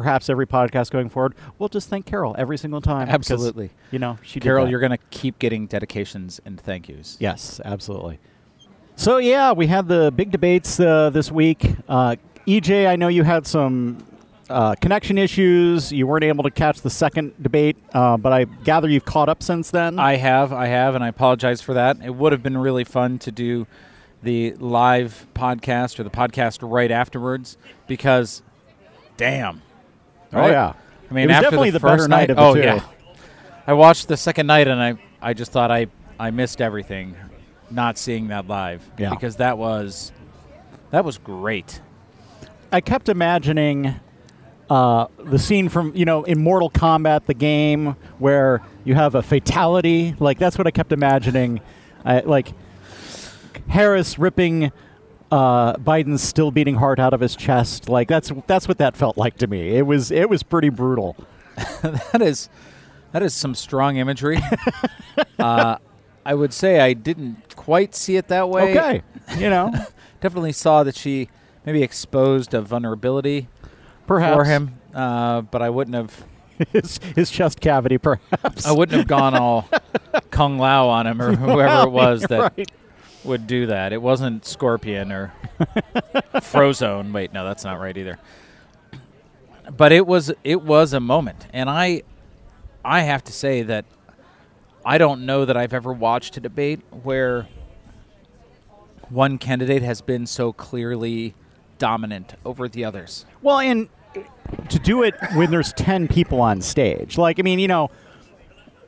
[0.01, 3.07] perhaps every podcast going forward, we'll just thank Carol every single time.
[3.07, 3.69] because, Absolutely.
[3.91, 7.19] you know, she Carol, you're going to keep getting dedications and thank yous.
[7.21, 8.19] Yes, absolutely.
[8.97, 11.75] So yeah, we had the big debates uh, this week.
[11.87, 14.03] Uh, EJ, I know you had some
[14.49, 15.93] uh, connection issues.
[15.93, 19.43] You weren't able to catch the second debate, uh, but I gather you've caught up
[19.43, 19.99] since then.
[19.99, 21.99] I have, I have, and I apologize for that.
[22.03, 23.67] It would have been really fun to do
[24.23, 28.43] the live podcast or the podcast right afterwards because,
[29.19, 29.61] damn.
[30.33, 30.73] Oh yeah,
[31.11, 32.61] I mean, it was after definitely the, the, first night night, of the oh two.
[32.61, 32.85] yeah.
[33.66, 35.87] I watched the second night and I, I just thought I,
[36.19, 37.14] I missed everything,
[37.71, 39.11] not seeing that live Yeah.
[39.11, 40.12] because that was,
[40.90, 41.81] that was great.
[42.73, 43.95] I kept imagining
[44.69, 49.23] uh, the scene from you know in Mortal Kombat, the game where you have a
[49.23, 50.14] fatality.
[50.19, 51.61] Like that's what I kept imagining.
[52.05, 52.53] I, like
[53.69, 54.73] Harris ripping
[55.31, 57.88] uh, Biden's still beating heart out of his chest.
[57.88, 59.77] Like that's that's what that felt like to me.
[59.77, 61.16] It was it was pretty brutal.
[61.83, 62.49] that is
[63.12, 64.38] that is some strong imagery.
[65.38, 65.77] uh,
[66.25, 68.71] I would say I didn't quite see it that way.
[68.71, 69.03] Okay,
[69.38, 69.73] you know,
[70.21, 71.29] Definitely saw that she
[71.64, 73.49] maybe exposed a vulnerability.
[74.07, 74.37] Perhaps.
[74.37, 76.25] for him, uh, but I wouldn't have.
[76.73, 78.66] his his chest cavity, perhaps.
[78.66, 79.69] I wouldn't have gone all
[80.31, 82.71] Kung Lao on him or whoever it was that right.
[83.25, 83.93] Would do that.
[83.93, 85.33] It wasn't Scorpion or
[86.37, 87.13] Frozone.
[87.13, 88.19] Wait, no, that's not right either.
[89.77, 92.03] But it was it was a moment, and I
[92.85, 93.85] I have to say that
[94.85, 97.47] I don't know that I've ever watched a debate where
[99.11, 101.35] one candidate has been so clearly
[101.79, 103.27] dominant over the others.
[103.43, 103.89] Well, and
[104.69, 107.19] to do it when there's 10 people on stage.
[107.19, 107.91] Like, I mean, you know,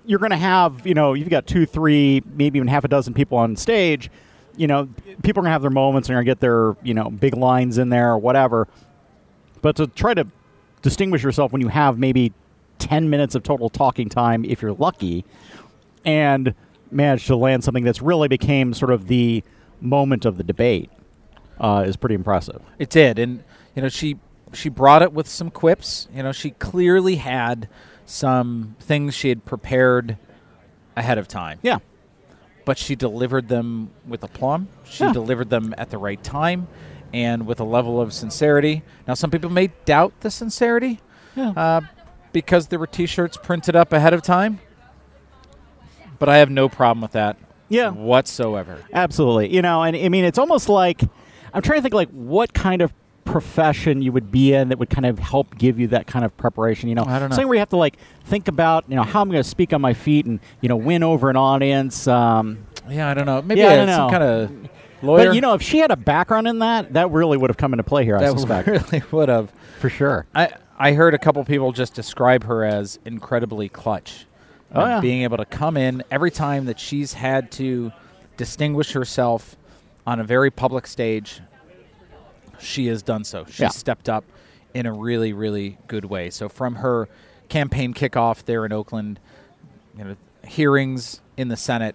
[0.05, 3.15] you're going to have, you know, you've got two, three, maybe even half a dozen
[3.15, 4.11] people on stage.
[4.57, 4.89] You know,
[5.23, 7.37] people are going to have their moments and going to get their, you know, big
[7.37, 8.69] lines in there or whatever.
[9.63, 10.27] But to try to
[10.83, 12.33] distinguish yourself when you have maybe
[12.79, 15.25] 10 minutes of total talking time, if you're lucky,
[16.05, 16.55] and
[16.91, 19.43] manage to land something that's really became sort of the
[19.81, 20.91] moment of the debate
[21.59, 22.61] uh, is pretty impressive.
[22.79, 23.43] It did, and
[23.75, 24.19] you know she
[24.53, 26.09] she brought it with some quips.
[26.15, 27.69] You know she clearly had
[28.13, 30.19] some things she had prepared
[30.97, 31.59] ahead of time.
[31.63, 31.79] Yeah.
[32.65, 34.69] but she delivered them with aplomb.
[34.85, 35.13] She Yeah.
[35.13, 36.69] delivered them at the right time
[37.13, 38.85] and with a level of sincerity.
[39.09, 41.01] Now, some people may doubt the sincerity
[41.35, 41.51] Yeah.
[41.57, 41.81] uh,
[42.33, 44.61] because there were T-shirts printed up ahead of time,
[46.21, 47.37] but I have no problem with that
[47.69, 47.91] Yeah.
[47.91, 48.79] whatsoever.
[48.93, 49.53] Absolutely.
[49.53, 51.03] You know, and I mean, it's almost like
[51.53, 52.93] I'm trying to think like what kind of
[53.25, 56.37] profession you would be in that would kind of help give you that kind of
[56.37, 56.89] preparation.
[56.89, 57.37] You know, I don't know.
[57.37, 59.73] something where you have to like think about you know how I'm going to speak
[59.73, 62.07] on my feet and you know win over an audience.
[62.07, 63.43] Um, Yeah, I don't know.
[63.43, 64.11] Maybe Yeah, I I don't some know.
[64.11, 64.71] kind of
[65.03, 65.27] lawyer.
[65.29, 67.73] but you know, if she had a background in that, that really would have come
[67.73, 68.17] into play here.
[68.17, 69.53] I that suspect really would have.
[69.79, 70.27] for sure.
[70.35, 74.27] I I heard a couple people just describe her as incredibly clutch.
[74.75, 75.01] Oh, yeah.
[75.01, 77.93] Being able to come in every time that she's had to
[78.39, 79.55] distinguish herself
[80.07, 81.41] on a very public stage,
[82.63, 83.45] she has done so.
[83.47, 83.69] She's Yeah.
[83.69, 84.25] stepped up
[84.75, 86.31] in a really, really good way.
[86.31, 87.09] So from her
[87.49, 89.21] campaign kickoff there in Oakland,
[89.97, 91.95] you know, hearings in the Senate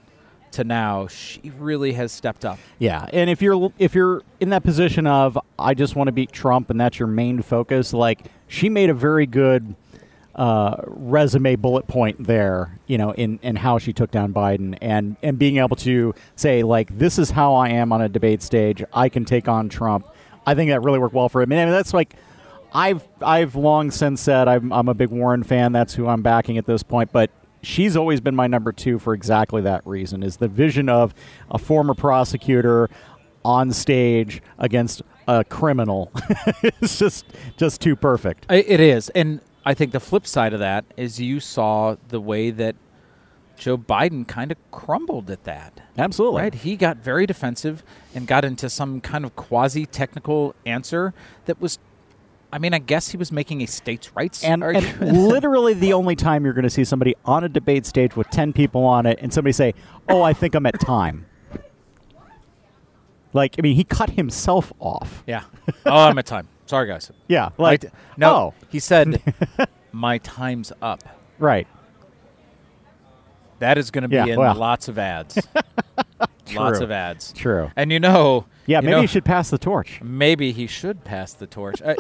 [0.52, 2.60] to now, she really has stepped up.
[2.80, 6.32] Yeah, and if you're if you're in that position of I just want to beat
[6.32, 9.76] Trump and that's your main focus, like she made a very good
[10.36, 15.18] uh, resume bullet point there, you know, in in how she took down Biden and
[15.24, 18.84] and being able to say like this is how I am on a debate stage.
[18.94, 20.08] I can take on Trump.
[20.48, 21.52] I think that really worked well for him.
[21.52, 22.16] And I mean, that's like.
[22.74, 25.72] I've I've long since said I'm I'm a big Warren fan.
[25.72, 27.14] That's who I'm backing at this point.
[27.14, 27.32] But
[27.62, 30.22] she's always been my number two for exactly that reason.
[30.22, 31.14] Is the vision of
[31.50, 32.90] a former prosecutor
[33.46, 36.12] on stage against a criminal.
[36.64, 37.26] it's just
[37.58, 38.46] just too perfect.
[38.50, 42.52] It is, and I think the flip side of that is you saw the way
[42.52, 42.76] that
[43.58, 45.82] Joe Biden kind of crumbled at that.
[45.98, 46.42] Absolutely.
[46.44, 51.14] Right, he got very defensive and got into some kind of quasi-technical answer
[51.46, 51.80] that was.
[52.54, 55.18] I mean, I guess he was making a states' rights And, and argument.
[55.28, 58.54] literally the only time you're going to see somebody on a debate stage with 10
[58.54, 59.74] people on it and somebody say,
[60.08, 61.26] Oh, I think I'm at time.
[63.34, 65.24] Like, I mean, he cut himself off.
[65.28, 65.44] yeah.
[65.86, 66.48] Oh, I'm at time.
[66.68, 67.12] Sorry, guys.
[67.28, 67.50] Yeah.
[67.58, 69.22] Like, no, oh, he said,
[69.92, 71.04] "My time's up."
[71.40, 71.68] right.
[73.60, 74.56] That is going to be Yeah, in well.
[74.56, 75.38] lots of ads.
[76.56, 77.34] lots of ads.
[77.34, 77.72] True.
[77.76, 80.00] And you know, Yeah, you maybe know- you should pass the torch.
[80.02, 81.82] Maybe he should pass the torch.
[81.82, 81.96] I,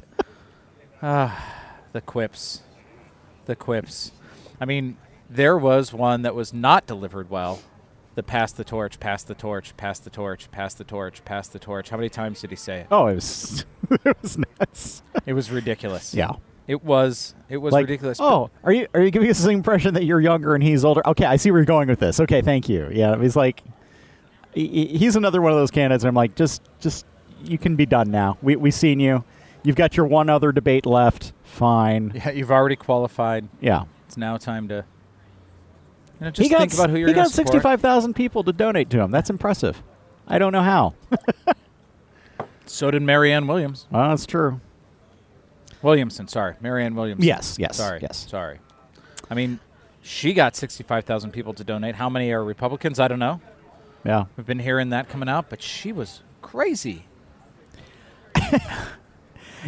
[1.02, 1.56] ah,
[1.94, 2.62] the quips.
[3.46, 4.12] The quips.
[4.60, 4.98] I mean,
[5.30, 7.60] there was one that was not delivered well.
[8.16, 11.60] The pass the torch, pass the torch, pass the torch, pass the torch, pass the
[11.60, 11.90] torch.
[11.90, 12.88] How many times did he say it?
[12.90, 15.04] Oh, it was, it was nuts.
[15.28, 16.16] It was ridiculous.
[16.16, 16.32] Yeah.
[16.68, 18.20] It was it was like, ridiculous.
[18.20, 21.02] Oh, are you are you giving us the impression that you're younger and he's older?
[21.08, 22.20] Okay, I see where you're going with this.
[22.20, 22.90] Okay, thank you.
[22.92, 23.64] Yeah, he's like,
[24.54, 26.04] he- he- he's another one of those candidates.
[26.04, 27.06] And I'm like, just just
[27.44, 28.38] you can be done now.
[28.42, 29.24] We we seen you.
[29.64, 31.32] You've got your one other debate left.
[31.44, 32.12] Fine.
[32.16, 33.48] Yeah, you've already qualified.
[33.62, 33.84] Yeah.
[34.06, 34.86] It's now time to
[36.20, 38.90] you know, just he got think about who you're he got 65,000 people to donate
[38.90, 39.12] to him.
[39.12, 39.84] That's impressive.
[40.28, 40.96] I don't know how.
[42.66, 43.88] So did Marianne Williams.
[43.92, 44.60] well, that's true.
[45.82, 46.56] Williamson, sorry.
[46.62, 47.26] Marianne Williamson.
[47.26, 48.00] Yes, yes, Sorry.
[48.02, 48.28] yes.
[48.30, 48.60] Sorry.
[49.30, 49.60] I mean,
[50.02, 51.96] she got 65,000 people to donate.
[51.96, 53.00] How many are Republicans?
[53.00, 53.42] I don't know.
[54.06, 54.26] Yeah.
[54.36, 57.06] We've been hearing that coming out, but she was crazy.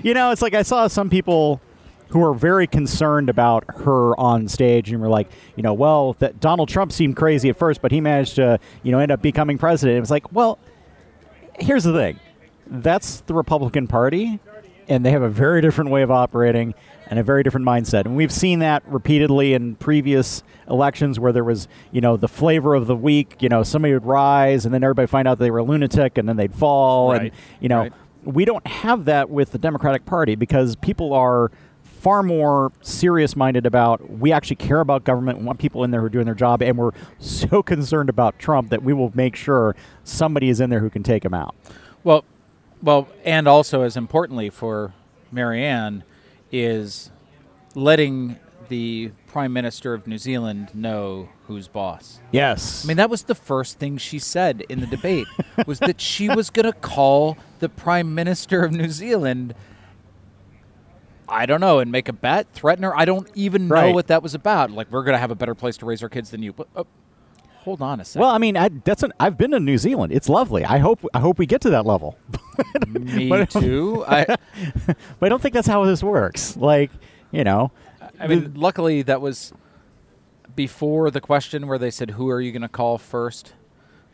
[0.04, 1.60] You know, it's like I saw some people
[2.10, 6.39] who were very concerned about her on stage and were like, you know, well, that
[6.39, 9.58] Donald Trump seemed crazy at first, but he managed to, you know, end up becoming
[9.58, 9.98] president.
[9.98, 10.58] It was like, well,
[11.60, 12.19] here's the thing.
[12.67, 14.39] That's the Republican Party,
[14.89, 16.73] and they have a very different way of operating
[17.08, 18.06] and a very different mindset.
[18.06, 22.73] And we've seen that repeatedly in previous elections where there was, you know, the flavor
[22.73, 25.60] of the week, you know, somebody would rise and then everybody find out they were
[25.60, 27.93] a lunatic and then they'd fall and you know, right.
[28.23, 31.52] we don't have that with the Democratic Party because people are
[31.84, 35.99] far more serious minded about we actually care about government, we want people in there
[35.99, 39.36] who are doing their job, and we're so concerned about Trump that we will make
[39.36, 41.56] sure somebody is in there who can take him out.
[42.04, 42.23] Well,
[42.82, 44.94] well, and also as importantly for
[45.32, 46.04] Marianne
[46.52, 47.12] is
[47.76, 48.38] letting
[48.70, 52.20] the Prime Minister of New Zealand know who's boss.
[52.32, 52.86] Yes.
[52.86, 55.28] I mean, that was the first thing she said in the debate
[55.65, 59.56] was that she was going to call the Prime Minister of New Zealand.
[61.28, 62.96] I don't know, and make a bet, threaten her.
[62.98, 63.94] I don't even know Right.
[63.94, 64.72] what that was about.
[64.72, 66.54] Like, we're going to have a better place to raise our kids than you.
[66.54, 66.84] But, uh,
[67.60, 68.22] hold on a second.
[68.22, 70.12] well, I mean, I, that's an, I've been to New Zealand.
[70.12, 70.65] It's lovely.
[70.65, 72.18] I hope I hope we get to that level.
[72.88, 74.04] Me but- too.
[74.08, 76.56] I, but I don't think that's how this works.
[76.58, 76.91] Like,
[77.32, 77.72] you know,
[78.19, 79.54] I mean, luckily that was
[80.56, 83.54] before the question where they said, "Who are you going to call first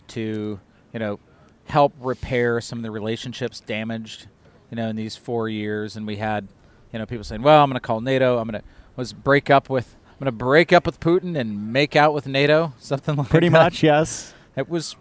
[0.10, 0.60] to,
[0.94, 1.20] you know,
[1.66, 4.28] help repair some of the relationships damaged,
[4.70, 6.48] you know, in these four years?" And we had,
[6.94, 8.38] you know, people saying, "Well, I'm going to call NATO.
[8.38, 11.74] I'm going to was break up with." I'm going to break up with Putin and
[11.74, 13.52] make out with NATO, something like pretty that.
[13.52, 14.34] Pretty much, yes.
[14.56, 14.96] It was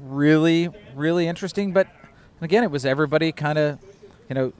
[0.00, 1.72] really, really interesting.
[1.72, 1.86] But
[2.44, 3.78] again, it was everybody kind of,
[4.28, 4.52] you know,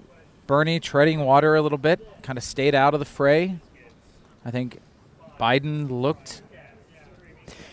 [0.46, 3.58] Bernie treading water a little bit, kind of stayed out of the fray.
[4.44, 4.80] I think
[5.40, 6.42] Biden looked.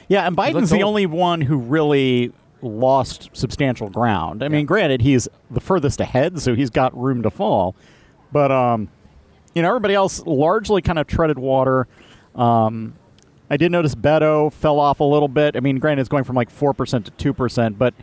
[0.08, 0.90] Yeah, and Biden's the old.
[0.90, 4.44] only one who really lost substantial ground.
[4.44, 7.76] I mean, granted, he's the furthest ahead, so he's got room to fall.
[8.32, 8.90] But um,
[9.54, 11.88] you know, everybody else largely kind of treaded water.
[12.36, 12.96] Um,
[13.50, 15.58] I did notice Beto fell off a little bit.
[15.58, 17.94] I mean, granted, it's going from like four percent to two percent, but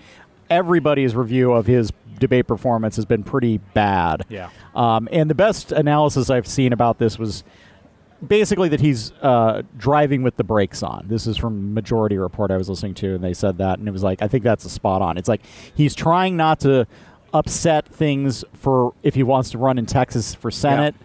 [0.50, 4.24] everybody's review of his debate performance has been pretty bad.
[4.28, 4.50] Yeah.
[4.74, 7.44] Um, and the best analysis I've seen about this was
[8.26, 11.06] basically that he's uh, driving with the brakes on.
[11.08, 13.92] This is from Majority Report I was listening to, and they said that, and it
[13.92, 15.16] was like, I think that's a spot on.
[15.16, 15.42] It's like
[15.74, 16.86] he's trying not to
[17.32, 20.96] upset things for if he wants to run in Texas for Senate,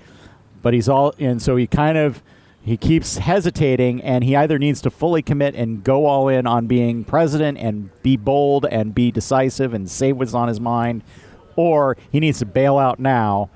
[0.62, 2.24] but he's all, and so he kind of.
[2.66, 6.66] He keeps hesitating, and he either needs to fully commit and go all in on
[6.66, 11.04] being president and be bold and be decisive and say what's on his mind,
[11.58, 13.50] or he needs to bail out now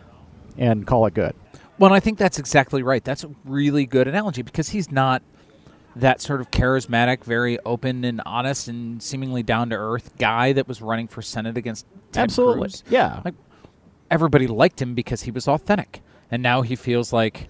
[0.58, 1.34] and call it good.
[1.80, 3.04] Well, I think that's exactly right.
[3.04, 5.22] That's a really good analogy because he's not
[5.96, 10.67] that sort of charismatic, very open and honest and seemingly down to earth guy that
[10.67, 12.62] was running for Senate against Ted Absolutely.
[12.62, 12.84] Cruz.
[12.89, 13.22] Yeah.
[13.24, 13.36] Like
[14.12, 17.48] everybody liked him because he was authentic, and now he feels like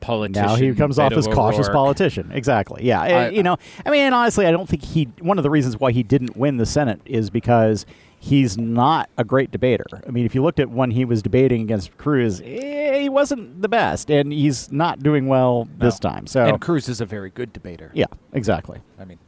[0.00, 0.46] politician.
[0.46, 1.72] now he comes off as cautious O'Rourke.
[1.74, 2.30] politician.
[2.32, 2.84] Exactly.
[2.84, 3.00] Yeah.
[3.02, 5.08] I- Uh, you know, I mean, honestly, I don't think he.
[5.20, 7.86] One of the reasons why he didn't win the Senate is because
[8.18, 9.84] he's not a great debater.
[10.06, 13.62] I mean, if you looked at when he was debating against Cruz, eh, he wasn't
[13.62, 16.26] the best, and he's not doing well this time.
[16.26, 17.90] So, And Cruz is a very good debater.
[17.94, 18.80] yeah, exactly.
[18.98, 19.18] I mean,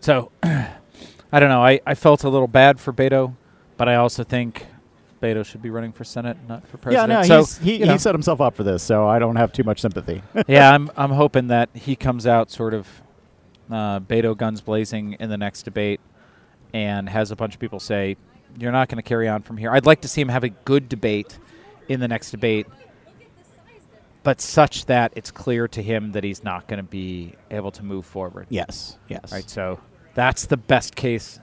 [0.00, 1.62] so I don't know.
[1.64, 3.34] I, I felt a little bad for Beto,
[3.76, 4.66] but I also think
[5.20, 7.10] Beto should be running for Senate, not for president.
[7.10, 9.18] Yeah, no, so, he's, he, you know, he set himself up for this, so I
[9.18, 10.22] don't have too much sympathy.
[10.48, 12.86] yeah, I'm I'm hoping that he comes out sort of
[13.70, 16.00] uh, Beto guns blazing in the next debate
[16.72, 18.16] and has a bunch of people say,
[18.58, 20.48] "You're not going to carry on from here." I'd like to see him have a
[20.50, 21.38] good debate
[21.88, 22.66] in the next debate,
[24.22, 27.82] but such that it's clear to him that he's not going to be able to
[27.82, 28.46] move forward.
[28.48, 29.48] yes, yes, Right.
[29.48, 29.80] So
[30.14, 31.40] that's the best case.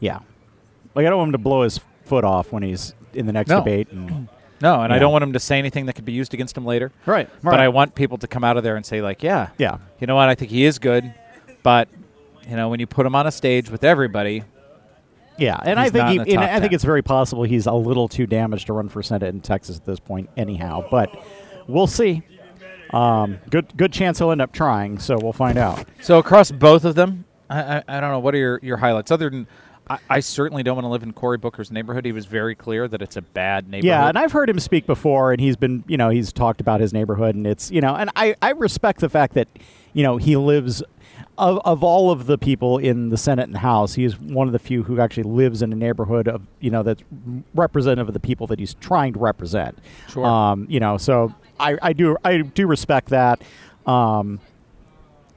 [0.00, 0.20] yeah.
[0.94, 3.48] Like I don't want him to blow his foot off when he's in the next
[3.50, 3.58] No.
[3.58, 3.88] debate.
[3.90, 6.56] And, No, and I don't want him to say anything that could be used against
[6.56, 6.90] him later.
[7.04, 9.76] right, But I want people to come out of there and say, like, yeah, yeah,
[10.00, 10.30] you know what?
[10.30, 11.12] I think he is good,
[11.62, 11.88] but
[12.48, 14.44] you know, when you put him on a stage with everybody,
[15.36, 18.26] Yeah, and I think he, and I think it's very possible he's a little too
[18.26, 20.84] damaged to run for senate in Texas at this point, anyhow.
[20.90, 21.14] But
[21.66, 22.22] we'll see.
[22.94, 25.84] Um, good good chance he'll end up trying, so we'll find out.
[26.00, 29.10] so across both of them, I, I, I don't know what are your, your highlights
[29.10, 29.46] other than.
[29.88, 32.04] I, I certainly don't want to live in Cory Booker's neighborhood.
[32.04, 33.84] He was very clear that it's a bad neighborhood.
[33.84, 36.80] Yeah, and I've heard him speak before, and he's been, you know, he's talked about
[36.80, 39.48] his neighborhood, and it's, you know, and I, I respect the fact that,
[39.92, 40.82] you know, he lives,
[41.38, 44.52] of, of all of the people in the Senate and House, he is one of
[44.52, 47.02] the few who actually lives in a neighborhood of, you know, that's
[47.54, 49.78] representative of the people that he's trying to represent.
[50.08, 50.24] Sure.
[50.24, 53.40] Um, you know, so I, I do, I do respect that.
[53.86, 54.40] Um,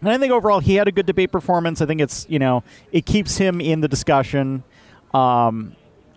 [0.01, 1.81] and I think overall he had a good debate performance.
[1.81, 4.63] I think it's you know it keeps him in the discussion.
[5.13, 5.75] Um,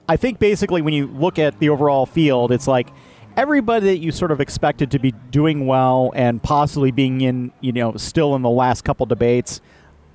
[0.08, 2.88] I think basically when you look at the overall field, it's like
[3.36, 7.72] everybody that you sort of expected to be doing well and possibly being in you
[7.72, 9.60] know still in the last couple debates,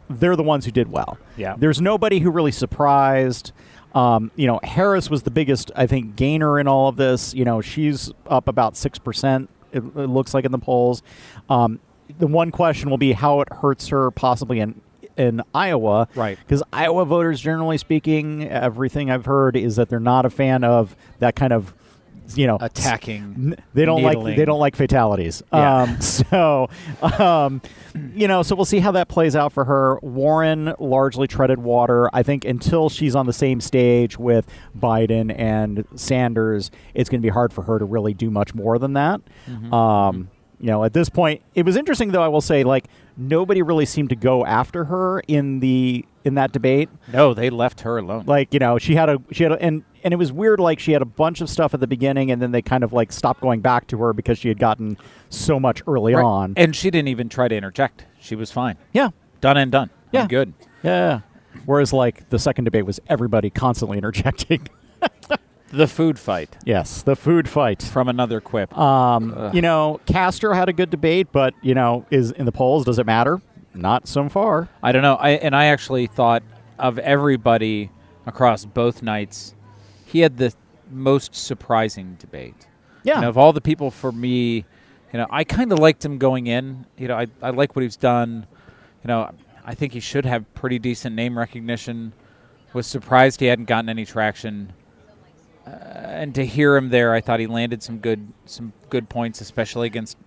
[0.10, 1.18] they're the ones who did well.
[1.36, 1.56] Yeah.
[1.58, 3.52] There's nobody who really surprised.
[3.96, 7.34] Um, you know, Harris was the biggest, I think, gainer in all of this.
[7.34, 9.50] You know, she's up about six percent.
[9.72, 11.02] It, it looks like in the polls.
[11.50, 11.80] Um,
[12.20, 14.82] the one question will be how it hurts her possibly in
[15.18, 16.08] in Iowa.
[16.16, 16.38] Right.
[16.40, 20.96] Because Iowa voters, generally speaking, everything I've heard is that they're not a fan of
[21.20, 21.74] that kind of,
[22.36, 23.56] you know, Attacking.
[23.74, 25.42] They don't like they don't like fatalities.
[25.52, 25.82] Yeah.
[25.84, 26.70] Um, so,
[27.02, 27.62] um,
[28.14, 29.98] you know, so we'll see how that plays out for her.
[30.02, 32.10] Warren largely treaded water.
[32.14, 34.46] I think until she's on the same stage with
[34.78, 38.78] Biden and Sanders, it's going to be hard for her to really do much more
[38.78, 39.22] than that.
[39.50, 39.74] Mm-hmm.
[39.74, 40.30] Um,
[40.60, 42.22] you know, at this point, it was interesting though.
[42.24, 42.86] I will say, like
[43.16, 47.82] nobody really seemed to go after her in the in that debate No, they left
[47.82, 48.26] her alone.
[48.28, 50.78] like you know she had a she had a, and and it was weird like
[50.80, 53.12] she had a bunch of stuff at the beginning and then they kind of like
[53.14, 54.98] stopped going back to her because she had gotten
[55.30, 56.24] so much early Right.
[56.26, 58.06] on And she didn't even try to interject.
[58.20, 58.78] She was fine.
[58.94, 59.10] yeah
[59.42, 59.90] Done and done.
[60.08, 60.28] I'm Yeah.
[60.28, 60.54] good.
[60.84, 61.22] yeah
[61.66, 64.68] whereas like the second debate was everybody constantly interjecting
[65.72, 68.76] The food fight yes the food fight from another quip.
[68.78, 72.86] um you know castro had a good debate but you know is in the polls
[72.86, 73.42] does it matter
[73.74, 75.16] not so far I don't know.
[75.16, 76.42] I and I actually thought
[76.80, 77.92] of everybody
[78.26, 79.54] across both nights,
[80.06, 80.54] he had the
[80.90, 82.68] most surprising debate.
[83.04, 84.66] yeah You know, of all the people for me,
[85.14, 86.86] you know, I kind of liked him going in.
[86.98, 88.48] You know, I, I like what he's done.
[89.04, 89.32] You know,
[89.66, 92.14] I think he should have pretty decent name recognition.
[92.74, 94.74] Was surprised he hadn't gotten any traction.
[95.68, 99.42] Uh, and to hear him there, I thought he landed some good some good points,
[99.42, 100.18] especially against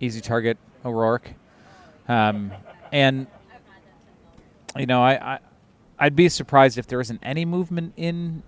[0.00, 1.32] easy target O'Rourke.
[2.08, 2.52] Um,
[2.92, 3.26] and
[4.78, 5.38] you know, I, I
[5.98, 8.42] I'd be surprised if there isn't any movement in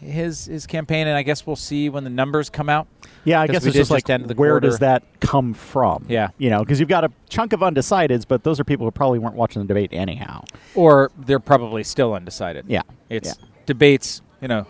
[0.00, 2.86] his his campaign, and I guess we'll see when the numbers come out.
[3.24, 4.66] Yeah, I guess it's just like just end the where quarter.
[4.68, 6.06] does that come from?
[6.08, 6.30] Yeah.
[6.38, 9.20] you know, because you've got a chunk of undecideds, but those are people who probably
[9.20, 10.42] weren't watching the debate anyhow.
[10.74, 12.64] Or they're probably still undecided.
[12.68, 13.46] Yeah, It's yeah.
[13.64, 14.66] debates, you know,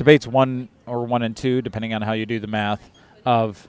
[0.00, 2.90] debates one or one and two, depending on how you do the math,
[3.26, 3.68] of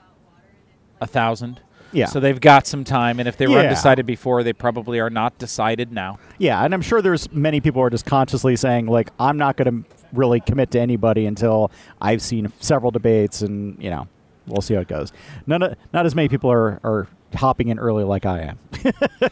[0.98, 1.60] a thousand.
[1.92, 2.06] Yeah.
[2.06, 3.64] So they've got some time, and if they were Yeah.
[3.64, 6.18] undecided before, they probably are not decided now.
[6.38, 9.58] Yeah, and I'm sure there's many people who are just consciously saying like, I'm not
[9.58, 11.70] going to really commit to anybody until
[12.00, 14.08] I've seen several debates, and you know,
[14.46, 15.12] we'll see how it goes.
[15.46, 18.58] None, of, not as many people are are hopping in early like I am.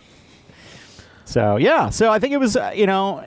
[1.24, 3.24] so yeah, so I think it was uh, you know,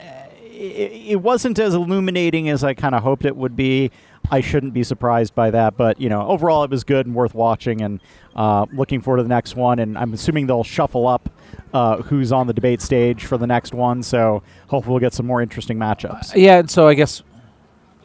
[0.54, 3.90] it, wasn't as illuminating as I kind of hoped it would be.
[4.30, 7.34] I shouldn't be surprised by that, but you know, overall it was good and worth
[7.34, 8.00] watching, and
[8.34, 9.78] uh, looking forward to the next one.
[9.78, 11.28] And I'm assuming they'll shuffle up
[11.74, 14.02] uh, who's on the debate stage for the next one.
[14.02, 16.32] So hopefully we'll get some more interesting matchups.
[16.34, 17.22] Yeah, and so I guess,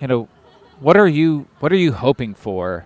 [0.01, 0.27] you know,
[0.79, 2.85] what are you what are you hoping for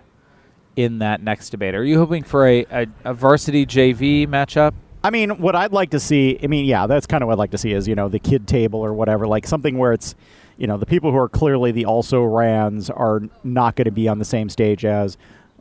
[0.76, 1.74] in that next debate?
[1.74, 4.74] Are you hoping for a, a, a varsity JV matchup?
[5.04, 7.38] I mean, what I'd like to see, I mean, yeah, that's kind of what I'd
[7.38, 10.14] like to see is, you know, the kid table or whatever, like something where it's,
[10.56, 14.08] you know, the people who are clearly the also rans are not going to be
[14.08, 15.18] on the same stage as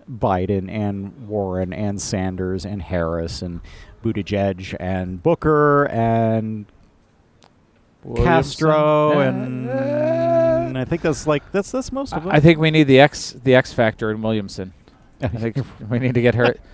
[0.10, 3.60] Biden and Warren and Sanders and Harris and
[4.02, 6.66] Buttigieg and Booker and
[8.16, 9.70] Castro Williamson?
[9.70, 10.80] and uh.
[10.80, 12.32] I think that's like that's that's most of them.
[12.34, 14.74] I think we need the X the X factor in Williamson.
[15.22, 15.58] I think
[15.90, 16.56] we need to get her.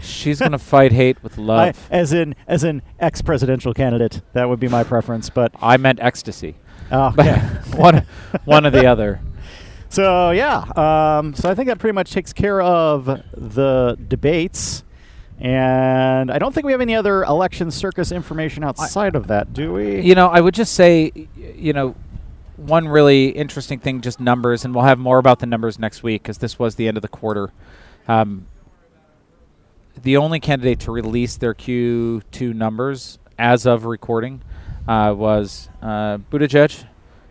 [0.00, 1.88] She's going to fight hate with I- love.
[1.90, 5.30] as in as an ex presidential candidate, that would be my preference.
[5.30, 6.54] But I, meant ecstasy.
[6.92, 7.36] oh, okay.
[7.76, 8.06] one
[8.44, 9.20] one or the other.
[9.90, 10.64] So yeah,
[11.18, 14.84] um, so I think that pretty much takes care of the debates,
[15.38, 19.72] and I don't think we have any other election circus information outside of that, do
[19.72, 20.00] we?
[20.00, 21.94] You know, I would just say, you know,
[22.56, 26.22] one really interesting thing, just numbers, and we'll have more about the numbers next week
[26.22, 27.50] because this was the end of the quarter.
[28.08, 28.46] Um,
[30.02, 34.42] the only candidate to release their Q2 numbers as of recording
[34.86, 36.84] uh, was uh, Buttigieg,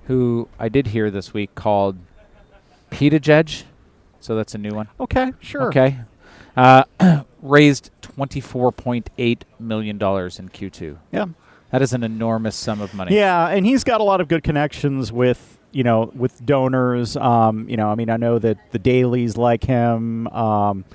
[0.05, 1.97] who I did hear this week called
[2.91, 3.63] Petajeg.
[4.20, 4.88] So that's a new one.
[4.99, 5.68] Okay, sure.
[5.70, 5.99] Okay.
[6.55, 6.84] Uh,
[7.41, 10.97] raised $24.8 million in Q2.
[11.11, 11.26] Yeah.
[11.72, 13.15] That is an enormous sum of money.
[13.15, 17.18] Yeah, and he's got a lot of good connections with you know with donors.
[17.18, 20.28] Um, you know, I mean, I know that the dailies like him.
[20.30, 20.86] Um,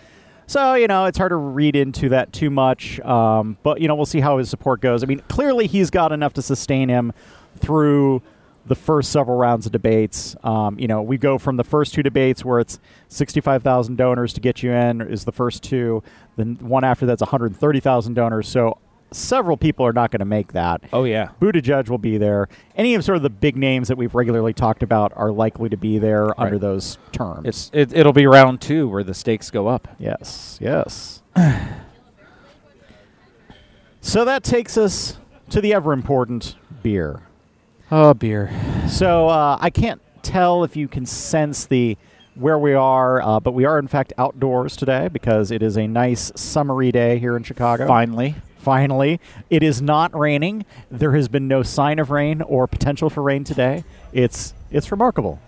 [0.47, 3.01] so you know, it's hard to read into that too much.
[3.01, 5.03] Um, but you know, we'll see how his support goes.
[5.03, 7.13] I mean, clearly he's got enough to sustain him
[7.59, 8.23] through
[8.67, 10.37] the first several rounds of debates.
[10.45, 12.79] Um, you know, we go from the first two debates where it's
[13.09, 16.03] 65,000 donors to get you in is the first two.
[16.37, 18.49] Then one after that's 130,000 donors.
[18.49, 18.79] So
[19.13, 20.83] several people are not going to make that.
[20.93, 21.31] Oh, yeah.
[21.41, 22.49] Buttigieg will be there.
[22.77, 25.77] Any of sort of the big names that we've regularly talked about are likely to
[25.77, 27.47] be there under those terms.
[27.47, 29.89] It's it, it'll be round two where the stakes go up.
[29.99, 31.23] yes, yes.
[34.01, 35.19] so that takes us
[35.51, 37.23] to the ever important beer.
[37.91, 38.51] Oh, beer.
[38.89, 41.97] So uh, I can't tell if you can sense the
[42.35, 45.87] where we are, uh, but we are in fact outdoors today because it is a
[45.87, 47.87] nice summery day here in Chicago.
[47.87, 50.65] Finally, Finally, it is not raining.
[50.89, 53.83] There has been no sign of rain or potential for rain today.
[54.13, 55.41] It's it's remarkable.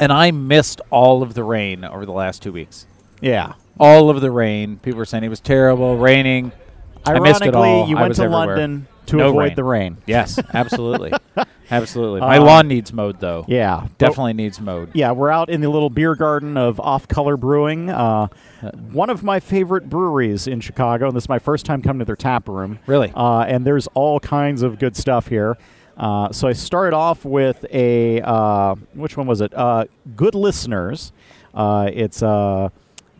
[0.00, 2.86] And I missed all of the rain over the last two weeks.
[3.20, 3.52] Yeah.
[3.78, 4.78] All of the rain.
[4.78, 6.50] People were saying it was terrible, raining.
[7.06, 7.88] I missed it all.
[7.88, 8.46] you I went to everywhere.
[8.46, 9.54] London to No avoid rain.
[9.56, 9.96] the rain.
[10.06, 11.12] Yes, absolutely,
[11.70, 12.20] absolutely.
[12.20, 13.44] My Um, lawn needs mowed though.
[13.48, 14.90] Yeah, definitely needs mowed.
[14.94, 18.28] Yeah, we're out in the little beer garden of Off Color Brewing, uh,
[18.92, 21.08] one of my favorite breweries in Chicago.
[21.08, 22.78] And this is my first time coming to their tap room.
[22.86, 23.12] Really?
[23.14, 25.56] Uh, and there's all kinds of good stuff here.
[25.96, 29.52] Uh, so I started off with a uh, which one was it?
[29.52, 31.12] Uh, good listeners.
[31.52, 32.70] Uh, it's a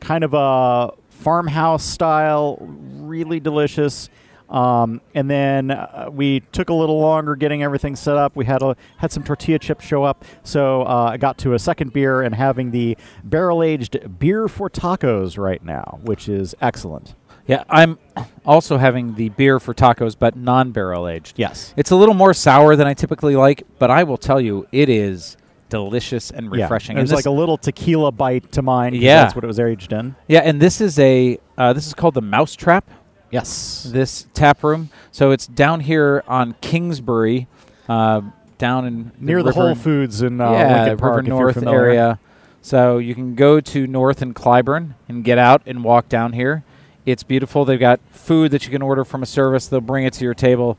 [0.00, 4.08] kind of a farmhouse style, really delicious.
[4.50, 8.34] Um, and then uh, we took a little longer getting everything set up.
[8.34, 11.58] We had a, had some tortilla chips show up, so uh, I got to a
[11.58, 17.14] second beer and having the barrel aged beer for tacos right now, which is excellent.
[17.46, 17.98] Yeah, I'm
[18.44, 21.38] also having the beer for tacos, but non-barrel aged.
[21.38, 21.72] Yes.
[21.78, 24.90] It's a little more sour than I typically like, but I will tell you, it
[24.90, 25.38] is
[25.70, 26.96] delicious and refreshing.
[26.96, 28.94] There's and like a little tequila bite to mine.
[28.94, 29.22] Yeah.
[29.22, 30.14] that's what it was aged in.
[30.26, 32.88] yeah, and this is a uh, this is called the Mousetrap.
[33.30, 33.86] Yes.
[33.92, 37.46] This tap room, so it's down here on Kingsbury,
[37.88, 38.22] uh,
[38.56, 42.18] down in Near the river- Whole Foods in uh, yeah, Lincoln Park, River North area.
[42.62, 46.64] So you can go to North and Clybourn and get out and walk down here.
[47.06, 47.64] It's beautiful.
[47.64, 49.68] They've got food that you can order from a service.
[49.68, 50.76] They'll bring it to your table.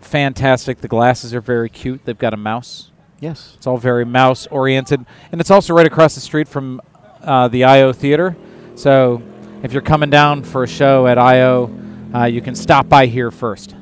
[0.00, 0.80] Fantastic.
[0.80, 2.04] The glasses are very cute.
[2.04, 2.90] They've got a mouse.
[3.20, 3.52] Yes.
[3.56, 6.80] It's all very mouse oriented, and it's also right across the street from
[7.22, 8.34] uh, the IO Theater.
[8.76, 9.22] So
[9.62, 11.70] if you're coming down for a show at IO,
[12.14, 13.74] uh, you can stop by here first.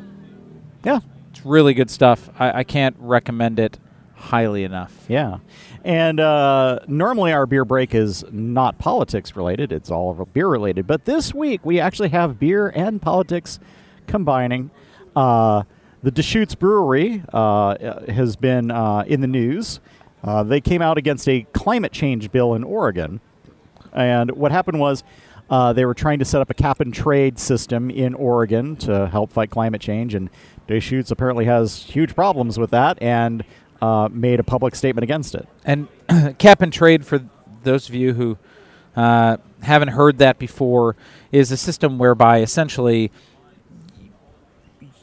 [0.84, 1.00] Yeah.
[1.30, 2.28] It's really good stuff.
[2.38, 3.78] I, I can't recommend it
[4.16, 5.06] highly enough.
[5.08, 5.38] Yeah.
[5.84, 10.86] And uh, normally our beer break is not politics related, it's all beer related.
[10.86, 13.60] But this week we actually have beer and politics
[14.08, 14.70] combining.
[15.14, 15.62] Uh,
[16.02, 19.78] the Deschutes Brewery uh, has been uh, in the news.
[20.24, 23.20] Uh, they came out against a climate change bill in Oregon.
[23.92, 25.04] And what happened was
[25.50, 29.08] uh, they were trying to set up a cap and trade system in Oregon to
[29.08, 30.14] help fight climate change.
[30.14, 30.30] And
[30.66, 33.44] Deschutes apparently has huge problems with that and
[33.80, 35.48] uh, made a public statement against it.
[35.64, 35.88] And
[36.38, 37.24] cap and trade, for
[37.62, 38.38] those of you who
[38.96, 40.96] uh, haven't heard that before,
[41.32, 43.10] is a system whereby essentially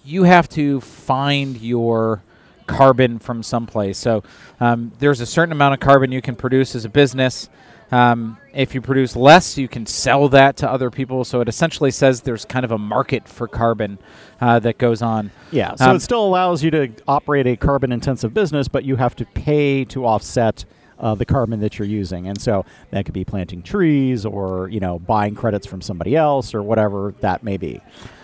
[0.04, 2.22] you have to find your
[2.68, 3.98] carbon from someplace.
[3.98, 4.24] So
[4.60, 7.50] um, there's a certain amount of carbon you can produce as a business.
[7.92, 11.24] Um, if you produce less, you can sell that to other people.
[11.24, 14.00] So it essentially says there's kind of a market for carbon
[14.42, 15.32] uh, that goes on.
[15.52, 18.96] Yeah, so Um, it still allows you to operate a carbon intensive business, but you
[18.96, 20.66] have to pay to offset
[20.98, 22.28] uh, the carbon that you're using.
[22.28, 26.56] And so that could be planting trees or, you know, buying credits from somebody else
[26.56, 27.82] or whatever that may be.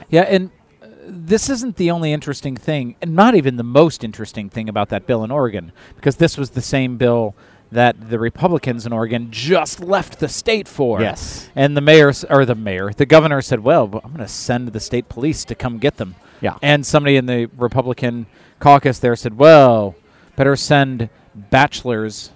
[0.09, 0.49] Yeah, and
[0.81, 4.89] uh, this isn't the only interesting thing, and not even the most interesting thing about
[4.89, 7.35] that bill in Oregon, because this was the same bill
[7.71, 10.99] that the Republicans in Oregon just left the state for.
[11.01, 11.49] Yes.
[11.55, 14.79] And the mayor, or the mayor, the governor said, well, I'm going to send the
[14.79, 16.15] state police to come get them.
[16.41, 16.57] Yeah.
[16.61, 18.25] And somebody in the Republican
[18.59, 19.95] caucus there said, well,
[20.35, 22.31] better send bachelors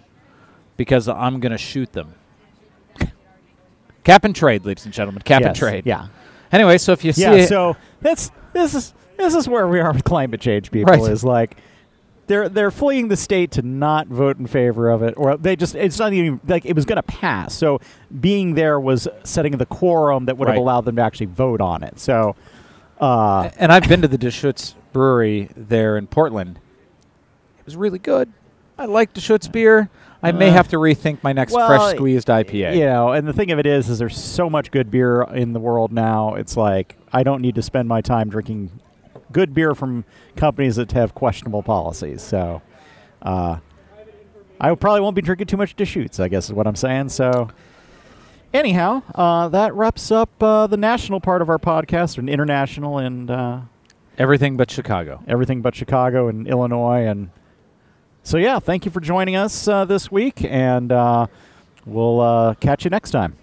[0.77, 2.13] because I'm going to shoot them.
[4.03, 5.21] Cap and trade, ladies and gentlemen.
[5.23, 5.86] Cap and trade.
[5.86, 6.07] Yeah.
[6.51, 9.91] Anyway, so if you see Yeah, so that's this is this is where we are
[9.91, 11.11] with climate change people Right.
[11.11, 11.57] is like
[12.28, 15.76] they're they're fleeing the state to not vote in favor of it or they just
[15.76, 17.53] it's not even like it was going to pass.
[17.53, 17.80] So
[18.19, 20.61] being there was setting the quorum that would have Right.
[20.61, 21.99] allowed them to actually vote on it.
[21.99, 22.36] So
[22.99, 26.59] uh and I've been to the Deschutes Brewery there in Portland.
[27.59, 28.32] It was really good.
[28.78, 29.89] I like Deschutes beer.
[30.23, 32.76] I may Uh, have to rethink my next well, fresh squeezed IPA.
[32.78, 35.53] You know, and the thing of it is, is there's so much good beer in
[35.53, 36.34] the world now.
[36.34, 38.71] It's like I don't need to spend my time drinking
[39.32, 40.05] good beer from
[40.36, 42.21] companies that have questionable policies.
[42.21, 42.61] So,
[43.21, 43.57] uh,
[44.59, 46.19] I probably won't be drinking too much Deschutes.
[46.19, 47.09] I guess is what I'm saying.
[47.09, 47.49] So,
[48.53, 53.30] anyhow, uh, that wraps up uh, the national part of our podcast, and international, and
[53.30, 53.59] uh,
[54.17, 55.21] Everything but Chicago.
[55.28, 57.05] everything but Chicago and Illinois.
[57.05, 57.32] And
[58.23, 61.28] so, yeah, thank you for joining us uh, this week, and uh,
[61.86, 63.36] we'll uh, catch you next time.